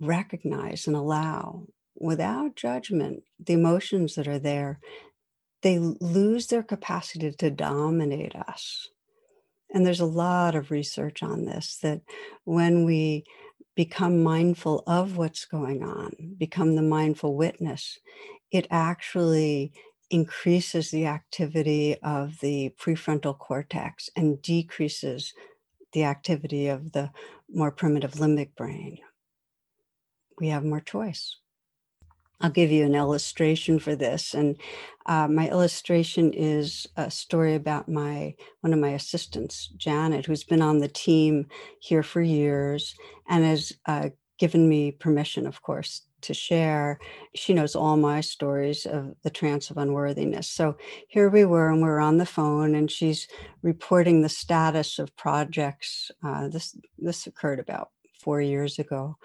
recognize 0.00 0.86
and 0.86 0.96
allow 0.96 1.66
without 1.94 2.56
judgment 2.56 3.22
the 3.38 3.52
emotions 3.52 4.14
that 4.14 4.26
are 4.26 4.38
there, 4.38 4.80
they 5.62 5.78
lose 5.78 6.46
their 6.46 6.62
capacity 6.62 7.30
to 7.30 7.50
dominate 7.50 8.34
us. 8.34 8.88
And 9.72 9.86
there's 9.86 10.00
a 10.00 10.06
lot 10.06 10.54
of 10.54 10.70
research 10.70 11.22
on 11.22 11.44
this 11.44 11.76
that 11.82 12.02
when 12.44 12.84
we 12.84 13.24
become 13.76 14.22
mindful 14.22 14.82
of 14.86 15.16
what's 15.16 15.44
going 15.44 15.82
on, 15.82 16.34
become 16.38 16.74
the 16.74 16.82
mindful 16.82 17.36
witness, 17.36 17.98
it 18.50 18.66
actually 18.70 19.72
increases 20.10 20.90
the 20.90 21.06
activity 21.06 21.96
of 22.02 22.40
the 22.40 22.74
prefrontal 22.80 23.38
cortex 23.38 24.10
and 24.16 24.42
decreases 24.42 25.32
the 25.92 26.04
activity 26.04 26.66
of 26.66 26.92
the 26.92 27.10
more 27.48 27.70
primitive 27.70 28.14
limbic 28.14 28.54
brain. 28.56 28.98
We 30.38 30.48
have 30.48 30.64
more 30.64 30.80
choice. 30.80 31.36
I'll 32.40 32.50
give 32.50 32.70
you 32.70 32.84
an 32.84 32.94
illustration 32.94 33.78
for 33.78 33.94
this. 33.94 34.34
And 34.34 34.56
uh, 35.06 35.28
my 35.28 35.48
illustration 35.48 36.32
is 36.32 36.86
a 36.96 37.10
story 37.10 37.54
about 37.54 37.88
my 37.88 38.34
one 38.60 38.72
of 38.72 38.78
my 38.78 38.90
assistants, 38.90 39.68
Janet, 39.76 40.26
who's 40.26 40.44
been 40.44 40.62
on 40.62 40.78
the 40.78 40.88
team 40.88 41.46
here 41.80 42.02
for 42.02 42.22
years 42.22 42.94
and 43.28 43.44
has 43.44 43.72
uh, 43.86 44.10
given 44.38 44.68
me 44.68 44.90
permission, 44.90 45.46
of 45.46 45.62
course, 45.62 46.02
to 46.22 46.34
share. 46.34 46.98
She 47.34 47.54
knows 47.54 47.74
all 47.74 47.96
my 47.96 48.20
stories 48.20 48.86
of 48.86 49.14
the 49.22 49.30
trance 49.30 49.70
of 49.70 49.78
unworthiness. 49.78 50.48
So 50.48 50.76
here 51.08 51.28
we 51.28 51.44
were, 51.44 51.68
and 51.68 51.82
we 51.82 51.88
are 51.88 52.00
on 52.00 52.18
the 52.18 52.26
phone, 52.26 52.74
and 52.74 52.90
she's 52.90 53.28
reporting 53.62 54.22
the 54.22 54.28
status 54.28 54.98
of 54.98 55.14
projects. 55.16 56.10
Uh, 56.24 56.48
this 56.48 56.76
this 56.98 57.26
occurred 57.26 57.60
about 57.60 57.90
four 58.20 58.40
years 58.40 58.78
ago. 58.78 59.16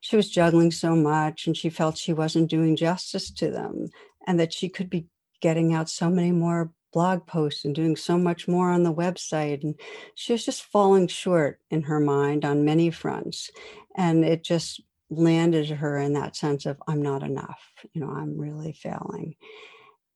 She 0.00 0.16
was 0.16 0.30
juggling 0.30 0.70
so 0.70 0.94
much, 0.94 1.46
and 1.46 1.56
she 1.56 1.70
felt 1.70 1.96
she 1.98 2.12
wasn't 2.12 2.50
doing 2.50 2.76
justice 2.76 3.30
to 3.32 3.50
them, 3.50 3.90
and 4.26 4.38
that 4.38 4.52
she 4.52 4.68
could 4.68 4.90
be 4.90 5.06
getting 5.40 5.74
out 5.74 5.88
so 5.88 6.08
many 6.08 6.32
more 6.32 6.72
blog 6.92 7.26
posts 7.26 7.64
and 7.64 7.74
doing 7.74 7.96
so 7.96 8.18
much 8.18 8.46
more 8.46 8.70
on 8.70 8.82
the 8.82 8.92
website. 8.94 9.62
And 9.64 9.74
she 10.14 10.32
was 10.32 10.44
just 10.44 10.62
falling 10.62 11.08
short 11.08 11.58
in 11.70 11.82
her 11.82 11.98
mind 11.98 12.44
on 12.44 12.64
many 12.64 12.90
fronts. 12.90 13.50
And 13.96 14.24
it 14.24 14.44
just 14.44 14.80
landed 15.10 15.68
her 15.68 15.98
in 15.98 16.12
that 16.12 16.36
sense 16.36 16.66
of, 16.66 16.76
I'm 16.86 17.02
not 17.02 17.22
enough, 17.22 17.60
you 17.92 18.00
know, 18.00 18.10
I'm 18.10 18.38
really 18.38 18.72
failing. 18.72 19.36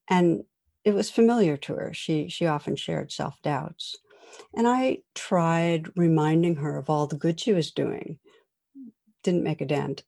And 0.08 0.44
it 0.84 0.94
was 0.94 1.10
familiar 1.10 1.56
to 1.56 1.74
her. 1.74 1.92
She 1.92 2.28
she 2.28 2.46
often 2.46 2.76
shared 2.76 3.10
self-doubts. 3.10 3.96
And 4.54 4.68
I 4.68 4.98
tried 5.14 5.88
reminding 5.96 6.56
her 6.56 6.76
of 6.76 6.90
all 6.90 7.06
the 7.06 7.16
good 7.16 7.40
she 7.40 7.52
was 7.52 7.70
doing. 7.70 8.18
Didn't 9.26 9.42
make 9.42 9.60
a 9.60 9.66
dent. 9.66 10.04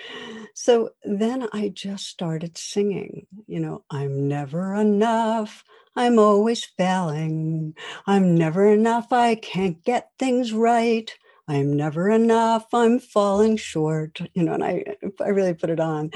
so 0.54 0.90
then 1.04 1.46
I 1.52 1.68
just 1.68 2.08
started 2.08 2.58
singing, 2.58 3.28
you 3.46 3.60
know, 3.60 3.84
I'm 3.88 4.26
never 4.26 4.74
enough. 4.74 5.62
I'm 5.94 6.18
always 6.18 6.64
failing. 6.64 7.76
I'm 8.08 8.34
never 8.34 8.66
enough. 8.66 9.12
I 9.12 9.36
can't 9.36 9.80
get 9.84 10.10
things 10.18 10.52
right. 10.52 11.16
I'm 11.46 11.76
never 11.76 12.10
enough. 12.10 12.66
I'm 12.74 12.98
falling 12.98 13.56
short. 13.58 14.20
You 14.34 14.42
know, 14.42 14.54
and 14.54 14.64
I, 14.64 14.96
I 15.20 15.28
really 15.28 15.54
put 15.54 15.70
it 15.70 15.78
on. 15.78 16.10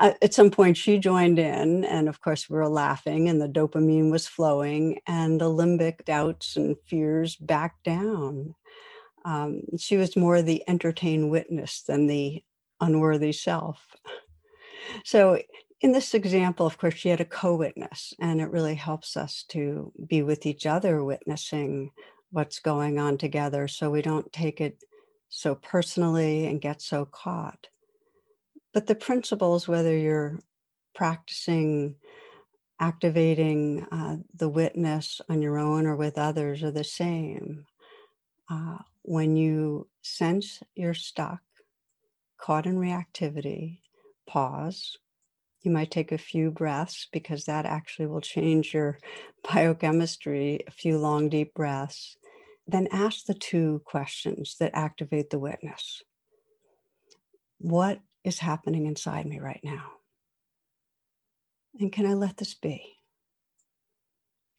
At 0.00 0.34
some 0.34 0.50
point, 0.50 0.76
she 0.76 0.98
joined 0.98 1.38
in, 1.38 1.84
and 1.84 2.08
of 2.08 2.20
course, 2.20 2.50
we 2.50 2.56
were 2.56 2.68
laughing, 2.68 3.28
and 3.28 3.40
the 3.40 3.48
dopamine 3.48 4.10
was 4.10 4.26
flowing, 4.26 4.98
and 5.06 5.40
the 5.40 5.48
limbic 5.48 6.04
doubts 6.04 6.56
and 6.56 6.76
fears 6.88 7.36
backed 7.36 7.84
down. 7.84 8.56
Um, 9.26 9.62
she 9.76 9.96
was 9.96 10.16
more 10.16 10.40
the 10.40 10.62
entertained 10.68 11.30
witness 11.30 11.82
than 11.82 12.06
the 12.06 12.42
unworthy 12.80 13.32
self. 13.32 13.96
So, 15.04 15.42
in 15.80 15.92
this 15.92 16.14
example, 16.14 16.64
of 16.64 16.78
course, 16.78 16.94
she 16.94 17.08
had 17.08 17.20
a 17.20 17.24
co 17.24 17.56
witness, 17.56 18.14
and 18.20 18.40
it 18.40 18.50
really 18.50 18.76
helps 18.76 19.16
us 19.16 19.44
to 19.48 19.92
be 20.06 20.22
with 20.22 20.46
each 20.46 20.64
other 20.64 21.04
witnessing 21.04 21.90
what's 22.30 22.60
going 22.60 22.98
on 22.98 23.18
together 23.18 23.68
so 23.68 23.90
we 23.90 24.00
don't 24.00 24.32
take 24.32 24.60
it 24.60 24.82
so 25.28 25.56
personally 25.56 26.46
and 26.46 26.60
get 26.60 26.80
so 26.80 27.04
caught. 27.04 27.66
But 28.72 28.86
the 28.86 28.94
principles, 28.94 29.66
whether 29.66 29.96
you're 29.96 30.38
practicing 30.94 31.96
activating 32.78 33.86
uh, 33.90 34.16
the 34.34 34.48
witness 34.48 35.20
on 35.28 35.42
your 35.42 35.58
own 35.58 35.86
or 35.86 35.96
with 35.96 36.16
others, 36.16 36.62
are 36.62 36.70
the 36.70 36.84
same. 36.84 37.64
Uh, 38.50 38.78
when 39.06 39.36
you 39.36 39.88
sense 40.02 40.62
you're 40.74 40.94
stuck, 40.94 41.40
caught 42.38 42.66
in 42.66 42.76
reactivity, 42.76 43.80
pause. 44.26 44.98
You 45.62 45.70
might 45.70 45.90
take 45.90 46.12
a 46.12 46.18
few 46.18 46.50
breaths 46.50 47.08
because 47.12 47.44
that 47.44 47.66
actually 47.66 48.06
will 48.06 48.20
change 48.20 48.74
your 48.74 48.98
biochemistry, 49.52 50.60
a 50.66 50.70
few 50.70 50.98
long, 50.98 51.28
deep 51.28 51.54
breaths 51.54 52.16
then 52.66 52.88
ask 52.90 53.26
the 53.26 53.34
two 53.34 53.80
questions 53.84 54.56
that 54.58 54.72
activate 54.74 55.30
the 55.30 55.38
witness 55.38 56.02
What 57.58 58.00
is 58.24 58.40
happening 58.40 58.86
inside 58.86 59.26
me 59.26 59.38
right 59.38 59.60
now? 59.62 59.92
And 61.78 61.92
can 61.92 62.06
I 62.06 62.14
let 62.14 62.38
this 62.38 62.54
be? 62.54 62.96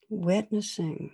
Witnessing 0.08 1.12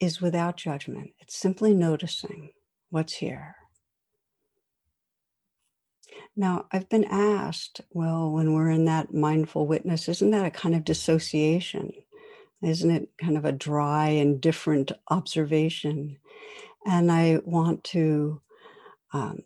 is 0.00 0.20
without 0.20 0.56
judgment, 0.56 1.10
it's 1.20 1.36
simply 1.36 1.74
noticing 1.74 2.50
what's 2.90 3.14
here. 3.14 3.56
Now, 6.36 6.66
I've 6.72 6.88
been 6.88 7.04
asked, 7.04 7.80
well, 7.90 8.30
when 8.30 8.54
we're 8.54 8.70
in 8.70 8.84
that 8.84 9.12
mindful 9.12 9.66
witness, 9.66 10.08
isn't 10.08 10.30
that 10.30 10.46
a 10.46 10.50
kind 10.50 10.74
of 10.74 10.84
dissociation? 10.84 11.92
Isn't 12.62 12.90
it 12.90 13.08
kind 13.20 13.36
of 13.36 13.44
a 13.44 13.52
dry 13.52 14.08
and 14.08 14.40
different 14.40 14.92
observation? 15.10 16.18
And 16.86 17.10
I 17.10 17.40
want 17.44 17.84
to 17.84 18.40
um, 19.12 19.40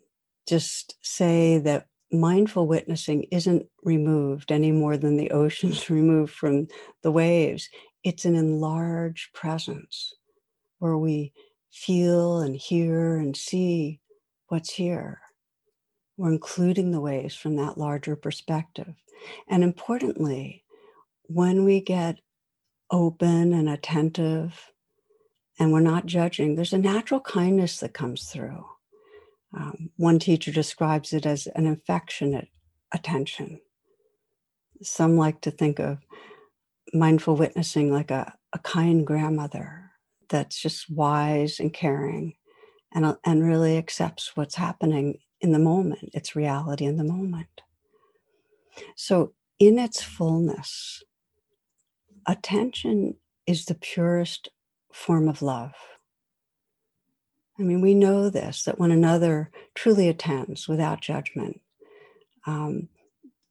just 0.47 0.95
say 1.01 1.57
that 1.59 1.87
mindful 2.11 2.67
witnessing 2.67 3.23
isn't 3.31 3.65
removed 3.83 4.51
any 4.51 4.71
more 4.71 4.97
than 4.97 5.17
the 5.17 5.31
ocean's 5.41 5.89
removed 5.89 6.33
from 6.33 6.67
the 7.01 7.11
waves. 7.11 7.69
It's 8.03 8.25
an 8.25 8.35
enlarged 8.35 9.33
presence 9.33 10.13
where 10.83 10.97
we 10.97 11.31
feel 11.71 12.39
and 12.39 12.57
hear 12.57 13.15
and 13.15 13.37
see 13.37 14.01
what's 14.49 14.73
here. 14.73 15.21
We're 16.17 16.33
including 16.33 16.91
the 16.91 16.99
waves 16.99 17.35
from 17.35 17.55
that 17.55 17.77
larger 17.77 18.17
perspective. 18.17 18.93
And 19.47 19.63
importantly, 19.63 20.65
when 21.27 21.63
we 21.63 21.79
get 21.79 22.19
open 22.91 23.53
and 23.53 23.69
attentive 23.69 24.73
and 25.57 25.71
we're 25.71 25.79
not 25.79 26.05
judging, 26.05 26.55
there's 26.55 26.73
a 26.73 26.77
natural 26.77 27.21
kindness 27.21 27.79
that 27.79 27.93
comes 27.93 28.25
through. 28.25 28.65
Um, 29.57 29.89
one 29.95 30.19
teacher 30.19 30.51
describes 30.51 31.13
it 31.13 31.25
as 31.25 31.47
an 31.55 31.65
affectionate 31.65 32.49
attention. 32.93 33.61
Some 34.81 35.15
like 35.15 35.39
to 35.41 35.51
think 35.51 35.79
of 35.79 35.99
mindful 36.93 37.37
witnessing 37.37 37.89
like 37.89 38.11
a, 38.11 38.33
a 38.51 38.59
kind 38.59 39.07
grandmother 39.07 39.82
that's 40.33 40.59
just 40.59 40.89
wise 40.89 41.59
and 41.59 41.71
caring 41.71 42.33
and, 42.91 43.05
uh, 43.05 43.15
and 43.23 43.47
really 43.47 43.77
accepts 43.77 44.35
what's 44.35 44.55
happening 44.55 45.19
in 45.39 45.51
the 45.51 45.59
moment, 45.59 46.09
its 46.13 46.35
reality 46.35 46.85
in 46.85 46.97
the 46.97 47.03
moment. 47.03 47.61
So, 48.95 49.33
in 49.59 49.77
its 49.77 50.01
fullness, 50.01 51.03
attention 52.27 53.15
is 53.45 53.65
the 53.65 53.75
purest 53.75 54.49
form 54.91 55.29
of 55.29 55.43
love. 55.43 55.73
I 57.59 57.61
mean, 57.61 57.81
we 57.81 57.93
know 57.93 58.29
this 58.29 58.63
that 58.63 58.79
when 58.79 58.91
another 58.91 59.51
truly 59.75 60.09
attends 60.09 60.67
without 60.67 61.01
judgment, 61.01 61.61
um, 62.47 62.89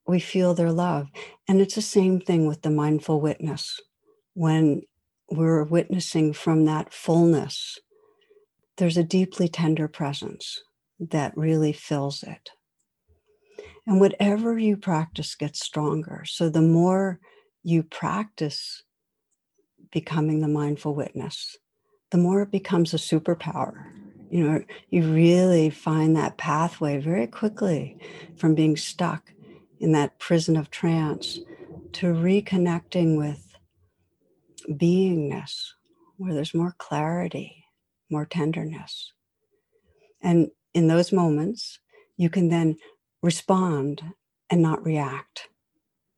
we 0.07 0.19
feel 0.19 0.55
their 0.55 0.73
love. 0.73 1.09
And 1.47 1.61
it's 1.61 1.77
the 1.77 1.83
same 1.83 2.21
thing 2.21 2.47
with 2.47 2.63
the 2.63 2.71
mindful 2.71 3.21
witness. 3.21 3.79
When 4.35 4.83
we're 5.37 5.65
witnessing 5.65 6.33
from 6.33 6.65
that 6.67 6.93
fullness, 6.93 7.79
there's 8.77 8.97
a 8.97 9.05
deeply 9.05 9.49
tender 9.49 9.89
presence 9.89 10.63
that 10.99 11.37
really 11.37 11.73
fills 11.73 12.23
it. 12.23 12.51
And 13.87 14.01
whatever 14.01 14.59
you 14.59 14.77
practice 14.77 15.35
gets 15.35 15.65
stronger. 15.65 16.25
So 16.27 16.49
the 16.49 16.63
more 16.63 17.19
you 17.63 17.83
practice 17.83 18.83
becoming 19.91 20.41
the 20.41 20.49
mindful 20.49 20.95
witness, 20.95 21.57
the 22.11 22.19
more 22.19 22.43
it 22.43 22.51
becomes 22.51 22.95
a 22.95 22.99
superpower. 22.99 23.87
You 24.31 24.49
know, 24.49 24.65
you 24.91 25.13
really 25.13 25.69
find 25.69 26.17
that 26.17 26.39
pathway 26.39 26.99
very 26.99 27.27
quickly 27.27 27.99
from 28.37 28.55
being 28.55 28.77
stuck 28.77 29.33
in 29.81 29.93
that 29.93 30.19
prison 30.19 30.57
of 30.57 30.71
trance 30.71 31.41
to 31.93 32.07
reconnecting 32.07 33.19
with 33.19 33.52
beingness, 34.71 35.71
where 36.19 36.35
there's 36.35 36.55
more 36.55 36.75
clarity, 36.79 37.65
more 38.11 38.27
tenderness. 38.27 39.13
And 40.23 40.51
in 40.75 40.89
those 40.89 41.13
moments, 41.13 41.81
you 42.17 42.31
can 42.31 42.49
then 42.49 42.77
respond 43.23 44.03
and 44.51 44.63
not 44.63 44.85
react 44.85 45.49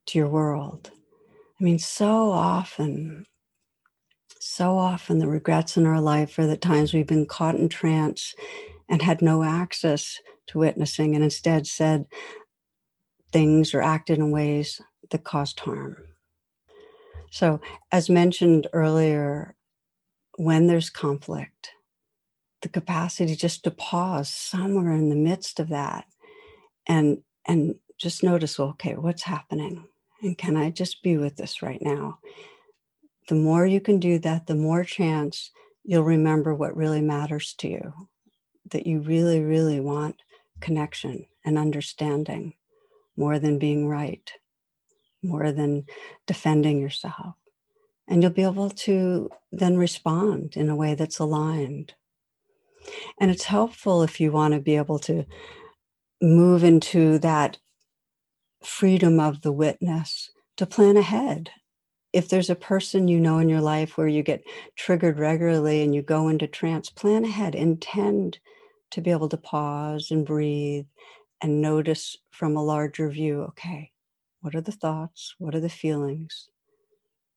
to 0.06 0.18
your 0.18 0.28
world 0.28 0.90
I 1.60 1.64
mean, 1.64 1.78
so 1.78 2.30
often, 2.30 3.26
so 4.40 4.76
often 4.76 5.18
the 5.18 5.28
regrets 5.28 5.76
in 5.76 5.86
our 5.86 6.00
life 6.00 6.38
are 6.38 6.46
the 6.46 6.56
times 6.56 6.92
we've 6.92 7.06
been 7.06 7.26
caught 7.26 7.54
in 7.54 7.68
trance 7.68 8.34
and 8.88 9.02
had 9.02 9.22
no 9.22 9.44
access 9.44 10.20
to 10.48 10.58
witnessing 10.58 11.14
and 11.14 11.24
instead 11.24 11.66
said 11.66 12.06
things 13.32 13.74
or 13.74 13.82
acted 13.82 14.18
in 14.18 14.30
ways 14.30 14.80
that 15.10 15.24
caused 15.24 15.60
harm. 15.60 15.96
So, 17.34 17.60
as 17.90 18.08
mentioned 18.08 18.68
earlier, 18.72 19.56
when 20.36 20.68
there's 20.68 20.88
conflict, 20.88 21.70
the 22.62 22.68
capacity 22.68 23.34
just 23.34 23.64
to 23.64 23.72
pause 23.72 24.28
somewhere 24.28 24.92
in 24.92 25.08
the 25.08 25.16
midst 25.16 25.58
of 25.58 25.70
that 25.70 26.04
and 26.86 27.24
and 27.44 27.74
just 27.98 28.22
notice, 28.22 28.60
okay, 28.60 28.94
what's 28.94 29.24
happening? 29.24 29.84
And 30.22 30.38
can 30.38 30.56
I 30.56 30.70
just 30.70 31.02
be 31.02 31.16
with 31.16 31.34
this 31.34 31.60
right 31.60 31.82
now? 31.82 32.20
The 33.26 33.34
more 33.34 33.66
you 33.66 33.80
can 33.80 33.98
do 33.98 34.20
that, 34.20 34.46
the 34.46 34.54
more 34.54 34.84
chance 34.84 35.50
you'll 35.82 36.04
remember 36.04 36.54
what 36.54 36.76
really 36.76 37.00
matters 37.00 37.52
to 37.58 37.68
you, 37.68 37.92
that 38.70 38.86
you 38.86 39.00
really, 39.00 39.40
really 39.40 39.80
want 39.80 40.22
connection 40.60 41.26
and 41.44 41.58
understanding 41.58 42.54
more 43.16 43.40
than 43.40 43.58
being 43.58 43.88
right, 43.88 44.30
more 45.24 45.52
than 45.52 45.84
defending 46.26 46.80
yourself. 46.80 47.34
And 48.06 48.22
you'll 48.22 48.32
be 48.32 48.42
able 48.42 48.70
to 48.70 49.30
then 49.50 49.76
respond 49.76 50.56
in 50.56 50.68
a 50.68 50.76
way 50.76 50.94
that's 50.94 51.18
aligned. 51.18 51.94
And 53.18 53.30
it's 53.30 53.44
helpful 53.44 54.02
if 54.02 54.20
you 54.20 54.30
want 54.30 54.54
to 54.54 54.60
be 54.60 54.76
able 54.76 54.98
to 55.00 55.24
move 56.20 56.64
into 56.64 57.18
that 57.20 57.58
freedom 58.62 59.20
of 59.20 59.42
the 59.42 59.52
witness 59.52 60.30
to 60.56 60.66
plan 60.66 60.96
ahead. 60.96 61.50
If 62.12 62.28
there's 62.28 62.50
a 62.50 62.54
person 62.54 63.08
you 63.08 63.18
know 63.18 63.38
in 63.38 63.48
your 63.48 63.60
life 63.60 63.96
where 63.96 64.06
you 64.06 64.22
get 64.22 64.44
triggered 64.76 65.18
regularly 65.18 65.82
and 65.82 65.94
you 65.94 66.02
go 66.02 66.28
into 66.28 66.46
trance, 66.46 66.88
plan 66.90 67.24
ahead, 67.24 67.54
intend 67.54 68.38
to 68.92 69.00
be 69.00 69.10
able 69.10 69.28
to 69.28 69.36
pause 69.36 70.10
and 70.10 70.24
breathe 70.24 70.86
and 71.42 71.60
notice 71.60 72.16
from 72.30 72.56
a 72.56 72.62
larger 72.62 73.10
view 73.10 73.42
okay, 73.42 73.90
what 74.44 74.54
are 74.54 74.60
the 74.60 74.72
thoughts? 74.72 75.34
What 75.38 75.54
are 75.54 75.60
the 75.60 75.70
feelings 75.70 76.50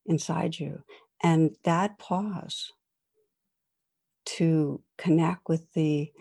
inside 0.05 0.59
you? 0.59 0.83
And 1.23 1.55
that 1.63 1.97
pause 1.97 2.73
to 4.25 4.81
connect 4.97 5.47
with 5.47 5.71
the 5.71 6.11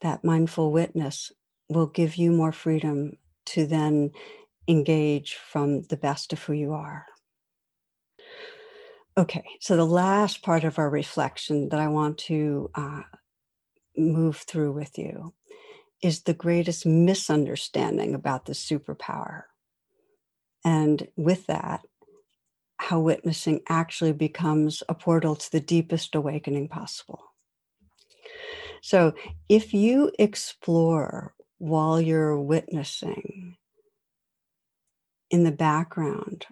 that 0.00 0.24
mindful 0.24 0.72
witness 0.72 1.32
will 1.68 1.86
give 1.86 2.16
you 2.16 2.32
more 2.32 2.50
freedom 2.50 3.18
to 3.44 3.66
then 3.66 4.10
engage 4.66 5.34
from 5.34 5.82
the 5.82 5.98
best 5.98 6.32
of 6.32 6.42
who 6.42 6.54
you 6.54 6.72
are. 6.72 7.04
Okay, 9.18 9.44
so 9.60 9.76
the 9.76 9.84
last 9.84 10.42
part 10.42 10.64
of 10.64 10.78
our 10.78 10.88
reflection 10.88 11.68
that 11.68 11.78
I 11.78 11.88
want 11.88 12.16
to 12.18 12.70
uh, 12.74 13.02
move 13.98 14.38
through 14.38 14.72
with 14.72 14.96
you 14.96 15.34
is 16.02 16.22
the 16.22 16.34
greatest 16.34 16.86
misunderstanding 16.86 18.14
about 18.14 18.46
the 18.46 18.54
superpower. 18.54 19.42
And 20.64 21.08
with 21.16 21.46
that, 21.46 21.82
how 22.78 23.00
witnessing 23.00 23.60
actually 23.68 24.12
becomes 24.12 24.82
a 24.88 24.94
portal 24.94 25.36
to 25.36 25.52
the 25.52 25.60
deepest 25.60 26.14
awakening 26.14 26.68
possible. 26.68 27.32
So, 28.82 29.14
if 29.48 29.72
you 29.72 30.10
explore 30.18 31.34
while 31.58 32.00
you're 32.00 32.38
witnessing 32.38 33.56
in 35.30 35.44
the 35.44 35.52
background 35.52 36.46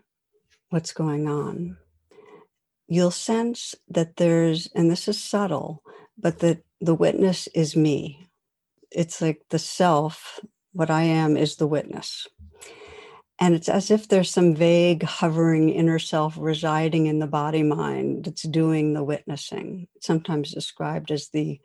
what's 0.68 0.92
going 0.92 1.28
on, 1.28 1.76
you'll 2.86 3.10
sense 3.10 3.74
that 3.88 4.16
there's, 4.16 4.68
and 4.74 4.88
this 4.88 5.08
is 5.08 5.20
subtle, 5.20 5.82
but 6.16 6.38
that 6.38 6.62
the 6.80 6.94
witness 6.94 7.48
is 7.48 7.74
me. 7.74 8.28
It's 8.92 9.20
like 9.20 9.42
the 9.50 9.58
self, 9.58 10.38
what 10.72 10.90
I 10.90 11.02
am 11.02 11.36
is 11.36 11.56
the 11.56 11.66
witness. 11.66 12.28
And 13.42 13.54
it's 13.54 13.70
as 13.70 13.90
if 13.90 14.06
there's 14.06 14.30
some 14.30 14.54
vague, 14.54 15.02
hovering 15.02 15.70
inner 15.70 15.98
self 15.98 16.36
residing 16.38 17.06
in 17.06 17.20
the 17.20 17.26
body 17.26 17.62
mind 17.62 18.24
that's 18.26 18.42
doing 18.42 18.92
the 18.92 19.02
witnessing, 19.02 19.88
sometimes 20.00 20.52
described 20.52 21.10
as 21.10 21.28
the 21.28 21.58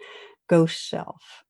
ghost 0.47 0.89
self. 0.89 1.43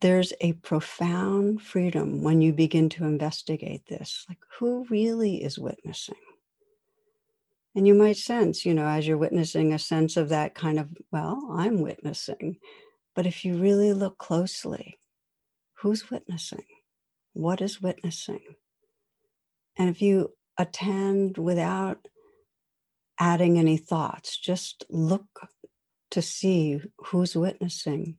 There's 0.00 0.32
a 0.40 0.54
profound 0.54 1.60
freedom 1.60 2.22
when 2.22 2.40
you 2.40 2.54
begin 2.54 2.88
to 2.90 3.04
investigate 3.04 3.86
this. 3.88 4.24
Like, 4.26 4.38
who 4.58 4.86
really 4.88 5.42
is 5.42 5.58
witnessing? 5.58 6.14
And 7.74 7.86
you 7.86 7.94
might 7.94 8.16
sense, 8.16 8.64
you 8.64 8.72
know, 8.72 8.86
as 8.86 9.06
you're 9.06 9.18
witnessing, 9.18 9.72
a 9.72 9.78
sense 9.78 10.16
of 10.16 10.30
that 10.30 10.54
kind 10.54 10.78
of, 10.78 10.88
well, 11.12 11.50
I'm 11.52 11.82
witnessing. 11.82 12.56
But 13.14 13.26
if 13.26 13.44
you 13.44 13.56
really 13.58 13.92
look 13.92 14.16
closely, 14.18 14.98
who's 15.74 16.10
witnessing? 16.10 16.64
What 17.32 17.60
is 17.60 17.80
witnessing? 17.80 18.42
And 19.76 19.88
if 19.88 20.02
you 20.02 20.32
attend 20.58 21.38
without 21.38 22.06
adding 23.18 23.58
any 23.58 23.76
thoughts, 23.76 24.36
just 24.36 24.84
look 24.90 25.48
to 26.10 26.22
see 26.22 26.80
who's 26.98 27.36
witnessing. 27.36 28.16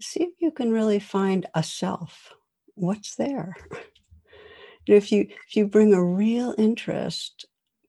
See 0.00 0.24
if 0.24 0.34
you 0.38 0.50
can 0.50 0.72
really 0.72 0.98
find 0.98 1.46
a 1.54 1.62
self. 1.62 2.34
What's 2.74 3.16
there? 3.16 3.56
if 4.86 5.12
you 5.12 5.28
if 5.48 5.56
you 5.56 5.66
bring 5.66 5.94
a 5.94 6.04
real 6.04 6.54
interest 6.58 7.46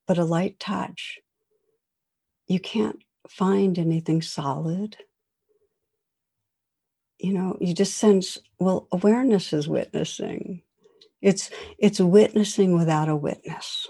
but 0.08 0.17
a 0.17 0.26
light 0.26 0.60
touch, 0.60 1.20
you 2.48 2.60
can't 2.60 3.04
find 3.30 3.78
anything 3.78 4.22
solid. 4.22 4.98
You 7.21 7.34
know, 7.34 7.57
you 7.62 7.73
just 7.73 7.97
sense, 7.97 8.39
well, 8.60 8.88
awareness 8.91 9.53
is 9.53 9.67
witnessing. 9.67 10.63
It's 11.21 11.51
it's 11.77 11.99
witnessing 11.99 12.77
without 12.77 13.10
a 13.10 13.15
witness. 13.15 13.88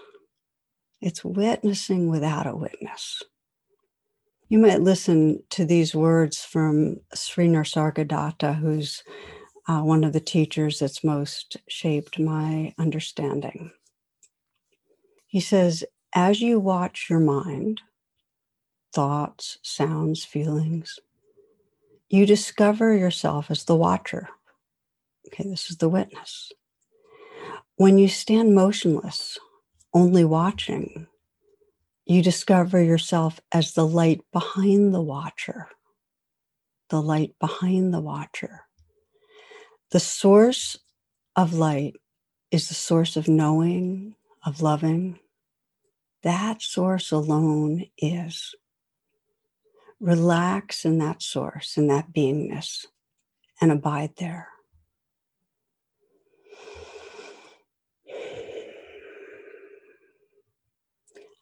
It's 1.02 1.24
witnessing 1.24 2.10
without 2.10 2.48
a 2.48 2.56
witness. 2.56 3.24
You 4.50 4.60
might 4.60 4.82
listen 4.82 5.44
to 5.52 5.66
these 5.66 5.96
words 5.96 6.44
from 6.44 6.98
Sri 7.16 7.48
who's 7.48 9.04
uh, 9.68 9.82
one 9.82 10.04
of 10.04 10.14
the 10.14 10.20
teachers 10.20 10.80
that's 10.80 11.04
most 11.04 11.58
shaped 11.70 12.20
my 12.20 12.74
understanding. 12.78 13.72
He 15.28 15.40
says, 15.40 15.86
as 16.14 16.42
you 16.42 16.60
watch 16.60 17.08
your 17.10 17.22
mind, 17.22 17.82
thoughts, 18.94 19.58
sounds, 19.64 20.26
feelings, 20.26 21.00
you 22.12 22.26
discover 22.28 22.96
yourself 22.96 23.52
as 23.52 23.66
the 23.66 23.76
watcher. 23.76 24.30
Okay, 25.28 25.50
this 25.50 25.70
is 25.72 25.78
the 25.78 25.90
witness. 25.90 26.52
When 27.78 27.98
you 27.98 28.08
stand 28.10 28.56
motionless, 28.56 29.40
only 29.94 30.26
watching, 30.26 31.08
you 32.06 32.22
discover 32.22 32.82
yourself 32.82 33.40
as 33.52 33.74
the 33.74 33.88
light 33.88 34.22
behind 34.34 34.94
the 34.94 35.02
watcher. 35.02 35.70
The 36.90 37.02
light 37.02 37.36
behind 37.40 37.94
the 37.94 38.02
watcher. 38.02 38.62
The 39.92 40.00
source 40.00 40.78
of 41.36 41.54
light 41.54 41.96
is 42.52 42.68
the 42.68 42.76
source 42.76 43.18
of 43.18 43.28
knowing, 43.28 44.16
of 44.46 44.62
loving. 44.62 45.20
That 46.24 46.62
source 46.62 47.12
alone 47.12 47.86
is. 47.98 48.56
Relax 50.02 50.84
in 50.84 50.98
that 50.98 51.22
source, 51.22 51.78
in 51.78 51.86
that 51.88 52.12
beingness, 52.12 52.88
and 53.62 53.72
abide 53.72 54.16
there. 54.18 54.48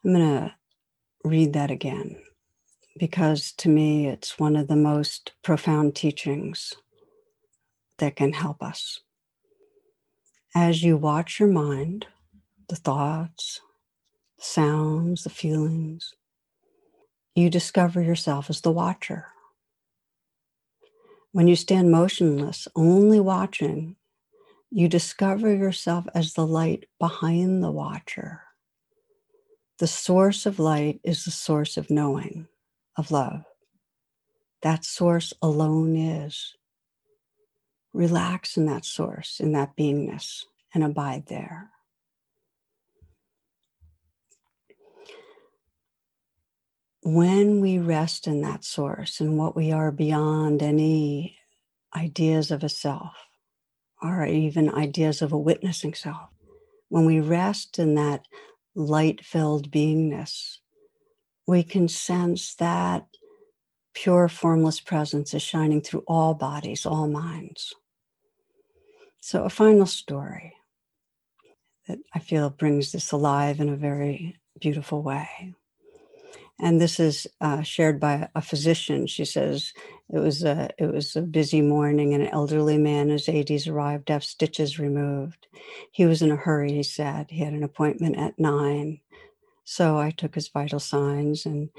I'm 0.04 0.14
going 0.14 0.26
to 0.26 0.54
read 1.24 1.54
that 1.54 1.70
again 1.70 2.16
because 2.98 3.52
to 3.52 3.68
me 3.70 4.06
it's 4.06 4.38
one 4.38 4.56
of 4.56 4.68
the 4.68 4.76
most 4.76 5.32
profound 5.42 5.96
teachings 5.96 6.74
that 7.98 8.16
can 8.16 8.34
help 8.34 8.62
us. 8.62 9.00
As 10.54 10.82
you 10.82 10.98
watch 10.98 11.40
your 11.40 11.48
mind, 11.50 12.06
the 12.68 12.76
thoughts, 12.76 13.60
the 14.38 14.44
sounds, 14.44 15.24
the 15.24 15.30
feelings, 15.30 16.12
you 17.34 17.50
discover 17.50 18.00
yourself 18.02 18.50
as 18.50 18.60
the 18.60 18.72
watcher. 18.72 19.26
When 21.32 21.46
you 21.46 21.56
stand 21.56 21.90
motionless, 21.92 22.66
only 22.74 23.20
watching, 23.20 23.96
you 24.70 24.88
discover 24.88 25.54
yourself 25.54 26.06
as 26.14 26.34
the 26.34 26.46
light 26.46 26.86
behind 26.98 27.62
the 27.62 27.70
watcher. 27.70 28.42
The 29.78 29.86
source 29.86 30.44
of 30.46 30.58
light 30.58 31.00
is 31.04 31.24
the 31.24 31.30
source 31.30 31.76
of 31.76 31.90
knowing, 31.90 32.48
of 32.96 33.10
love. 33.10 33.44
That 34.62 34.84
source 34.84 35.32
alone 35.40 35.96
is. 35.96 36.54
Relax 37.92 38.56
in 38.56 38.66
that 38.66 38.84
source, 38.84 39.40
in 39.40 39.52
that 39.52 39.76
beingness, 39.76 40.44
and 40.74 40.84
abide 40.84 41.26
there. 41.26 41.70
When 47.12 47.60
we 47.60 47.78
rest 47.78 48.28
in 48.28 48.40
that 48.42 48.64
source 48.64 49.18
and 49.18 49.36
what 49.36 49.56
we 49.56 49.72
are 49.72 49.90
beyond 49.90 50.62
any 50.62 51.38
ideas 51.92 52.52
of 52.52 52.62
a 52.62 52.68
self, 52.68 53.16
or 54.00 54.24
even 54.24 54.72
ideas 54.72 55.20
of 55.20 55.32
a 55.32 55.38
witnessing 55.38 55.92
self, 55.92 56.28
when 56.88 57.06
we 57.06 57.18
rest 57.18 57.80
in 57.80 57.96
that 57.96 58.26
light 58.76 59.24
filled 59.24 59.72
beingness, 59.72 60.58
we 61.48 61.64
can 61.64 61.88
sense 61.88 62.54
that 62.54 63.08
pure 63.92 64.28
formless 64.28 64.78
presence 64.78 65.34
is 65.34 65.42
shining 65.42 65.80
through 65.80 66.04
all 66.06 66.34
bodies, 66.34 66.86
all 66.86 67.08
minds. 67.08 67.74
So, 69.18 69.42
a 69.42 69.50
final 69.50 69.86
story 69.86 70.54
that 71.88 71.98
I 72.14 72.20
feel 72.20 72.50
brings 72.50 72.92
this 72.92 73.10
alive 73.10 73.58
in 73.58 73.68
a 73.68 73.76
very 73.76 74.36
beautiful 74.60 75.02
way. 75.02 75.56
And 76.62 76.80
this 76.80 77.00
is 77.00 77.26
uh, 77.40 77.62
shared 77.62 77.98
by 77.98 78.28
a 78.34 78.42
physician. 78.42 79.06
She 79.06 79.24
says 79.24 79.72
it 80.12 80.18
was 80.18 80.44
a 80.44 80.70
it 80.78 80.92
was 80.92 81.16
a 81.16 81.22
busy 81.22 81.62
morning, 81.62 82.12
and 82.14 82.22
an 82.22 82.28
elderly 82.30 82.78
man 82.78 83.08
his 83.08 83.26
80s 83.26 83.68
arrived 83.68 84.06
to 84.08 84.14
have 84.14 84.24
stitches 84.24 84.78
removed. 84.78 85.46
He 85.90 86.06
was 86.06 86.22
in 86.22 86.30
a 86.30 86.36
hurry. 86.36 86.72
He 86.72 86.82
said 86.82 87.26
he 87.30 87.40
had 87.40 87.54
an 87.54 87.64
appointment 87.64 88.18
at 88.18 88.38
nine, 88.38 89.00
so 89.64 89.98
I 89.98 90.10
took 90.10 90.34
his 90.34 90.48
vital 90.48 90.80
signs 90.80 91.46
and 91.46 91.70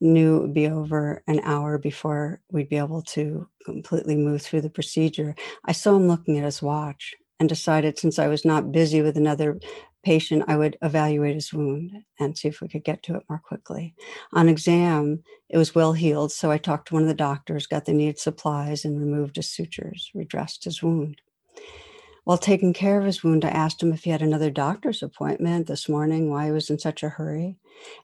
knew 0.00 0.36
it 0.36 0.40
would 0.42 0.54
be 0.54 0.68
over 0.68 1.22
an 1.26 1.40
hour 1.44 1.78
before 1.78 2.40
we'd 2.50 2.68
be 2.68 2.76
able 2.76 3.02
to 3.02 3.48
completely 3.64 4.16
move 4.16 4.42
through 4.42 4.60
the 4.60 4.70
procedure. 4.70 5.34
I 5.64 5.72
saw 5.72 5.96
him 5.96 6.08
looking 6.08 6.38
at 6.38 6.44
his 6.44 6.62
watch 6.62 7.14
and 7.40 7.48
decided 7.48 7.98
since 7.98 8.18
I 8.18 8.28
was 8.28 8.44
not 8.44 8.72
busy 8.72 9.02
with 9.02 9.16
another 9.16 9.58
patient, 10.02 10.44
I 10.48 10.56
would 10.56 10.76
evaluate 10.82 11.34
his 11.34 11.52
wound 11.52 11.92
and 12.18 12.36
see 12.36 12.48
if 12.48 12.60
we 12.60 12.68
could 12.68 12.84
get 12.84 13.02
to 13.04 13.16
it 13.16 13.24
more 13.28 13.42
quickly. 13.44 13.94
On 14.32 14.48
exam, 14.48 15.22
it 15.48 15.58
was 15.58 15.74
well 15.74 15.92
healed, 15.92 16.32
so 16.32 16.50
I 16.50 16.58
talked 16.58 16.88
to 16.88 16.94
one 16.94 17.02
of 17.02 17.08
the 17.08 17.14
doctors, 17.14 17.66
got 17.66 17.84
the 17.84 17.92
needed 17.92 18.18
supplies, 18.18 18.84
and 18.84 18.98
removed 18.98 19.36
his 19.36 19.50
sutures, 19.50 20.10
redressed 20.14 20.64
his 20.64 20.82
wound. 20.82 21.20
While 22.24 22.38
taking 22.38 22.72
care 22.72 23.00
of 23.00 23.04
his 23.04 23.24
wound, 23.24 23.44
I 23.44 23.48
asked 23.48 23.82
him 23.82 23.92
if 23.92 24.04
he 24.04 24.10
had 24.10 24.22
another 24.22 24.50
doctor's 24.50 25.02
appointment 25.02 25.66
this 25.66 25.88
morning, 25.88 26.30
why 26.30 26.46
he 26.46 26.52
was 26.52 26.70
in 26.70 26.78
such 26.78 27.02
a 27.02 27.08
hurry. 27.08 27.56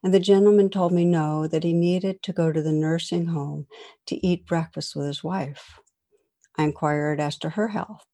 And 0.02 0.12
the 0.12 0.18
gentleman 0.18 0.70
told 0.70 0.92
me 0.92 1.04
no, 1.04 1.46
that 1.46 1.62
he 1.62 1.72
needed 1.72 2.22
to 2.24 2.32
go 2.32 2.50
to 2.50 2.60
the 2.60 2.72
nursing 2.72 3.26
home 3.26 3.66
to 4.06 4.26
eat 4.26 4.46
breakfast 4.46 4.96
with 4.96 5.06
his 5.06 5.22
wife. 5.22 5.78
I 6.56 6.64
inquired 6.64 7.20
as 7.20 7.38
to 7.38 7.50
her 7.50 7.68
health. 7.68 8.04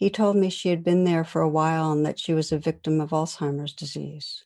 He 0.00 0.08
told 0.08 0.36
me 0.36 0.48
she 0.48 0.70
had 0.70 0.82
been 0.82 1.04
there 1.04 1.24
for 1.24 1.42
a 1.42 1.48
while 1.48 1.92
and 1.92 2.06
that 2.06 2.18
she 2.18 2.32
was 2.32 2.52
a 2.52 2.58
victim 2.58 3.02
of 3.02 3.10
Alzheimer's 3.10 3.74
disease. 3.74 4.44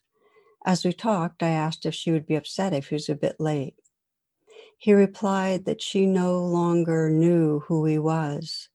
As 0.65 0.83
we 0.83 0.91
talked, 0.91 1.41
I 1.41 1.47
asked 1.51 1.85
if 1.85 1.95
she 1.95 2.11
would 2.11 2.27
be 2.27 2.35
upset 2.35 2.73
if 2.73 2.89
he 2.89 2.95
was 2.95 3.07
a 3.07 3.15
bit 3.15 3.39
late. 3.39 3.75
He 4.77 4.91
replied 4.91 5.63
that 5.63 5.81
she 5.81 6.07
no 6.07 6.43
longer 6.45 7.09
knew 7.09 7.61
who 7.61 7.85
he 7.85 7.97
was 7.97 8.67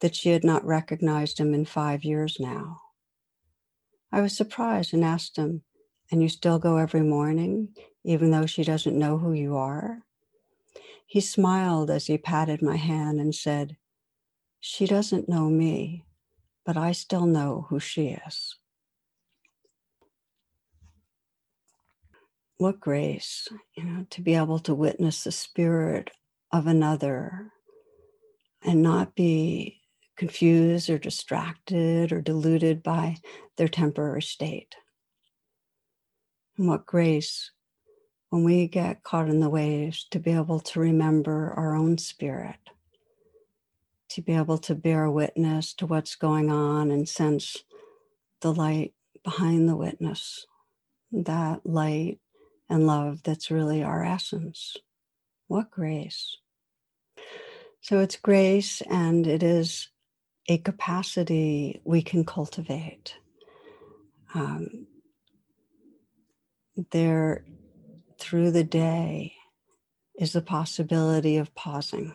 that 0.00 0.16
she 0.16 0.30
had 0.30 0.42
not 0.42 0.64
recognized 0.64 1.38
him 1.38 1.52
in 1.52 1.66
five 1.66 2.02
years 2.02 2.38
now. 2.40 2.80
I 4.10 4.22
was 4.22 4.34
surprised 4.34 4.94
and 4.94 5.04
asked 5.04 5.36
him, 5.36 5.64
And 6.10 6.22
you 6.22 6.30
still 6.30 6.58
go 6.58 6.78
every 6.78 7.02
morning, 7.02 7.76
even 8.04 8.30
though 8.30 8.46
she 8.46 8.64
doesn't 8.64 8.98
know 8.98 9.18
who 9.18 9.32
you 9.32 9.54
are? 9.58 10.00
He 11.06 11.20
smiled 11.20 11.90
as 11.90 12.06
he 12.06 12.16
patted 12.16 12.62
my 12.62 12.76
hand 12.76 13.20
and 13.20 13.34
said, 13.34 13.76
She 14.60 14.86
doesn't 14.86 15.28
know 15.28 15.50
me, 15.50 16.06
but 16.64 16.76
I 16.76 16.92
still 16.92 17.26
know 17.26 17.66
who 17.68 17.80
she 17.80 18.18
is. 18.26 18.56
What 22.58 22.80
grace, 22.80 23.48
you 23.76 23.84
know, 23.84 24.06
to 24.10 24.22
be 24.22 24.34
able 24.34 24.60
to 24.60 24.74
witness 24.74 25.24
the 25.24 25.32
spirit 25.32 26.10
of 26.52 26.66
another 26.66 27.52
and 28.64 28.82
not 28.82 29.14
be 29.14 29.80
confused 30.16 30.88
or 30.88 30.98
distracted 30.98 32.12
or 32.12 32.20
deluded 32.20 32.82
by 32.82 33.16
their 33.56 33.68
temporary 33.68 34.22
state. 34.22 34.76
And 36.56 36.68
what 36.68 36.86
grace 36.86 37.50
when 38.30 38.44
we 38.44 38.66
get 38.66 39.02
caught 39.02 39.28
in 39.28 39.40
the 39.40 39.50
waves 39.50 40.06
to 40.10 40.18
be 40.18 40.30
able 40.30 40.60
to 40.60 40.80
remember 40.80 41.52
our 41.56 41.74
own 41.74 41.98
spirit, 41.98 42.56
to 44.12 44.22
be 44.22 44.34
able 44.34 44.58
to 44.58 44.74
bear 44.74 45.10
witness 45.10 45.72
to 45.74 45.86
what's 45.86 46.16
going 46.16 46.50
on 46.50 46.90
and 46.90 47.08
sense 47.08 47.64
the 48.40 48.52
light 48.52 48.92
behind 49.24 49.68
the 49.68 49.76
witness, 49.76 50.46
that 51.10 51.64
light 51.64 52.18
and 52.68 52.86
love 52.86 53.22
that's 53.22 53.50
really 53.50 53.82
our 53.82 54.04
essence. 54.04 54.76
What 55.48 55.70
grace. 55.70 56.36
So 57.80 58.00
it's 58.00 58.16
grace 58.16 58.82
and 58.82 59.26
it 59.26 59.42
is 59.42 59.88
a 60.48 60.58
capacity 60.58 61.80
we 61.84 62.02
can 62.02 62.24
cultivate. 62.24 63.16
Um, 64.34 64.86
there, 66.90 67.44
through 68.18 68.50
the 68.50 68.64
day, 68.64 69.34
is 70.18 70.32
the 70.32 70.42
possibility 70.42 71.36
of 71.36 71.54
pausing. 71.54 72.14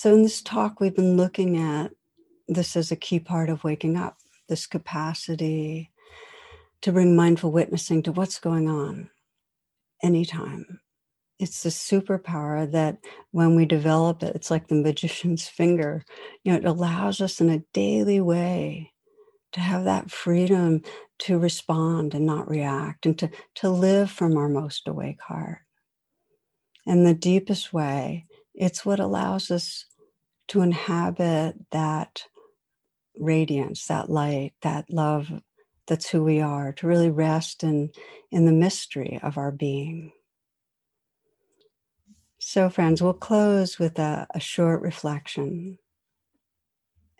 So, 0.00 0.14
in 0.14 0.22
this 0.22 0.42
talk, 0.42 0.78
we've 0.78 0.94
been 0.94 1.16
looking 1.16 1.56
at 1.56 1.90
this 2.46 2.76
as 2.76 2.92
a 2.92 2.96
key 2.96 3.18
part 3.18 3.50
of 3.50 3.64
waking 3.64 3.96
up 3.96 4.16
this 4.48 4.64
capacity 4.64 5.90
to 6.82 6.92
bring 6.92 7.16
mindful 7.16 7.50
witnessing 7.50 8.04
to 8.04 8.12
what's 8.12 8.38
going 8.38 8.68
on 8.68 9.10
anytime 10.00 10.80
it's 11.38 11.62
the 11.62 11.68
superpower 11.68 12.70
that 12.70 12.98
when 13.30 13.54
we 13.54 13.64
develop 13.64 14.22
it, 14.22 14.34
it's 14.34 14.50
like 14.50 14.66
the 14.68 14.74
magician's 14.74 15.46
finger. 15.46 16.04
You 16.42 16.52
know, 16.52 16.58
it 16.58 16.64
allows 16.64 17.20
us 17.20 17.40
in 17.40 17.48
a 17.48 17.62
daily 17.72 18.20
way 18.20 18.92
to 19.52 19.60
have 19.60 19.84
that 19.84 20.10
freedom 20.10 20.82
to 21.20 21.38
respond 21.38 22.14
and 22.14 22.26
not 22.26 22.48
react 22.48 23.06
and 23.06 23.18
to, 23.18 23.30
to 23.56 23.70
live 23.70 24.10
from 24.10 24.36
our 24.36 24.48
most 24.48 24.88
awake 24.88 25.20
heart. 25.22 25.60
And 26.86 27.06
the 27.06 27.14
deepest 27.14 27.72
way, 27.72 28.26
it's 28.54 28.84
what 28.84 29.00
allows 29.00 29.50
us 29.50 29.84
to 30.48 30.62
inhabit 30.62 31.56
that 31.70 32.24
radiance, 33.18 33.86
that 33.86 34.10
light, 34.10 34.52
that 34.62 34.90
love 34.90 35.30
that's 35.88 36.10
who 36.10 36.22
we 36.22 36.40
are, 36.40 36.72
to 36.74 36.86
really 36.86 37.10
rest 37.10 37.64
in, 37.64 37.90
in 38.30 38.44
the 38.44 38.52
mystery 38.52 39.18
of 39.22 39.38
our 39.38 39.50
being. 39.50 40.12
So, 42.38 42.70
friends, 42.70 43.02
we'll 43.02 43.14
close 43.14 43.78
with 43.78 43.98
a, 43.98 44.26
a, 44.32 44.38
short 44.38 44.82
reflection. 44.82 45.78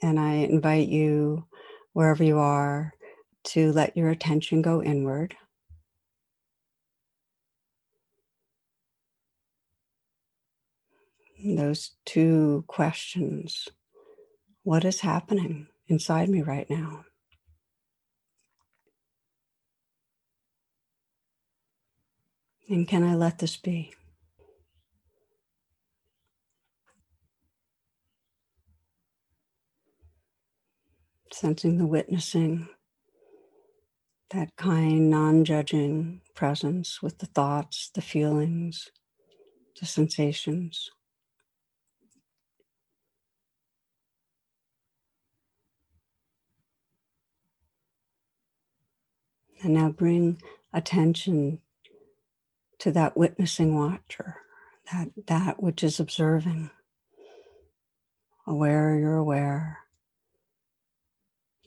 And 0.01 0.21
I 0.21 0.35
invite 0.35 0.89
you, 0.89 1.47
wherever 1.93 2.23
you 2.23 2.39
are, 2.39 2.93
to 3.45 3.73
let 3.73 3.97
your 3.97 4.11
attention 4.11 4.63
go 4.63 4.83
inward. 4.83 5.35
Those 11.45 11.93
two 12.07 12.65
questions 12.69 13.69
What 14.65 14.85
is 14.85 15.01
happening 15.01 15.69
inside 15.89 16.29
me 16.29 16.43
right 16.43 16.69
now? 16.71 17.05
And 22.69 22.87
can 22.89 23.03
I 23.05 23.15
let 23.15 23.39
this 23.39 23.57
be? 23.57 23.95
sensing 31.33 31.79
the 31.79 31.87
witnessing, 31.87 32.69
that 34.31 34.51
kind, 34.57 35.11
non 35.11 35.45
judging 35.45 36.21
presence 36.35 37.03
with 37.03 37.19
the 37.19 37.27
thoughts, 37.27 37.91
the 37.95 38.03
feelings, 38.03 38.91
the 39.81 39.87
sensations. 39.87 40.91
And 49.63 49.75
now 49.75 49.89
bring 49.91 50.41
attention 50.73 51.61
to 52.79 52.93
that 52.93 53.17
witnessing 53.17 53.77
watcher, 53.77 54.37
that, 54.93 55.09
that 55.27 55.63
which 55.63 55.83
is 55.83 55.99
observing. 55.99 56.71
Aware, 58.47 58.99
you're 58.99 59.17
aware 59.17 59.79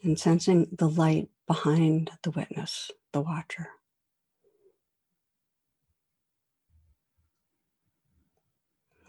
and 0.03 0.19
sensing 0.19 0.67
the 0.71 0.89
light 0.89 1.29
behind 1.47 2.11
the 2.23 2.31
witness, 2.31 2.91
the 3.11 3.21
watcher. 3.21 3.69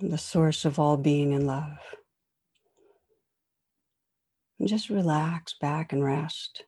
The 0.01 0.19
source 0.19 0.65
of 0.65 0.79
all 0.79 0.97
being 0.97 1.33
and 1.33 1.47
love. 1.47 1.79
And 4.59 4.69
just 4.69 4.91
relax 4.91 5.55
back 5.55 5.93
and 5.93 6.05
rest, 6.05 6.65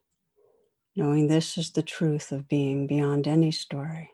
knowing 0.97 1.27
this 1.27 1.59
is 1.59 1.73
the 1.73 1.83
truth 1.83 2.33
of 2.33 2.49
being 2.49 2.87
beyond 2.87 3.27
any 3.27 3.51
story. 3.51 4.11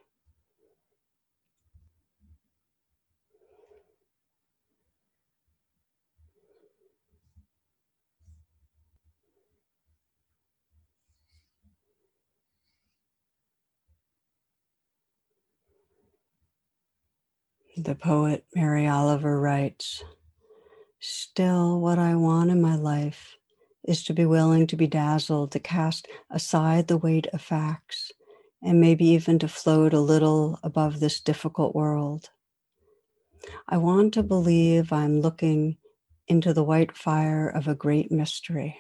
The 17.77 17.95
poet 17.95 18.45
Mary 18.55 18.87
Oliver 18.87 19.41
writes 19.41 20.03
Still, 20.99 21.81
what 21.81 21.99
I 21.99 22.15
want 22.15 22.51
in 22.51 22.61
my 22.61 22.77
life 22.77 23.37
is 23.85 24.05
to 24.05 24.13
be 24.13 24.27
willing 24.27 24.67
to 24.69 24.77
be 24.77 24.87
dazzled, 24.87 25.53
to 25.53 25.59
cast 25.59 26.09
aside 26.31 26.89
the 26.89 26.97
weight 26.97 27.27
of 27.33 27.41
facts, 27.41 28.13
and 28.63 28.81
maybe 28.81 29.07
even 29.07 29.39
to 29.39 29.49
float 29.49 29.95
a 29.95 30.01
little 30.01 30.59
above 30.63 31.01
this 31.01 31.21
difficult 31.21 31.75
world. 31.75 32.31
I 33.69 33.79
want 33.79 34.15
to 34.15 34.23
believe 34.23 34.93
I'm 34.93 35.21
looking 35.21 35.79
into 36.29 36.53
the 36.53 36.65
white 36.65 36.97
fire 36.97 37.49
of 37.49 37.67
a 37.67 37.75
great 37.75 38.13
mystery. 38.13 38.79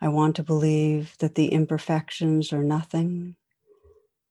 I 0.00 0.08
want 0.08 0.36
to 0.36 0.42
believe 0.42 1.16
that 1.18 1.34
the 1.34 1.48
imperfections 1.48 2.52
are 2.52 2.64
nothing, 2.64 3.36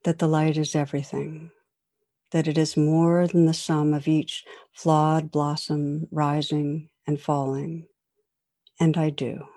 that 0.04 0.20
the 0.20 0.28
light 0.28 0.58
is 0.58 0.76
everything 0.76 1.52
that 2.32 2.48
it 2.50 2.58
is 2.58 2.76
more 2.76 3.28
than 3.28 3.46
the 3.46 3.54
sum 3.54 3.94
of 3.94 4.10
each 4.10 4.44
flawed 4.74 5.32
blossom 5.32 6.06
rising 6.12 6.90
and 7.08 7.22
falling. 7.22 7.88
And 8.80 8.98
I 8.98 9.10
do. 9.10 9.48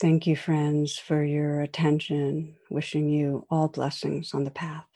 Thank 0.00 0.26
you, 0.26 0.34
friends, 0.34 0.98
for 0.98 1.22
your 1.22 1.60
attention. 1.60 2.56
Wishing 2.68 3.08
you 3.08 3.46
all 3.48 3.68
blessings 3.68 4.34
on 4.34 4.42
the 4.42 4.50
path. 4.50 4.86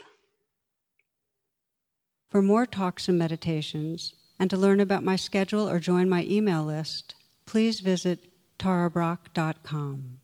For 2.29 2.43
more 2.43 2.67
talks 2.67 3.09
and 3.09 3.17
meditations, 3.17 4.15
and 4.39 4.51
to 4.51 4.57
learn 4.57 4.81
about 4.81 5.05
my 5.05 5.15
schedule 5.15 5.69
or 5.69 5.79
join 5.79 6.09
my 6.09 6.25
email 6.25 6.65
list, 6.65 7.15
please 7.47 7.79
visit 7.79 8.33
tarabrach.com. 8.59 10.19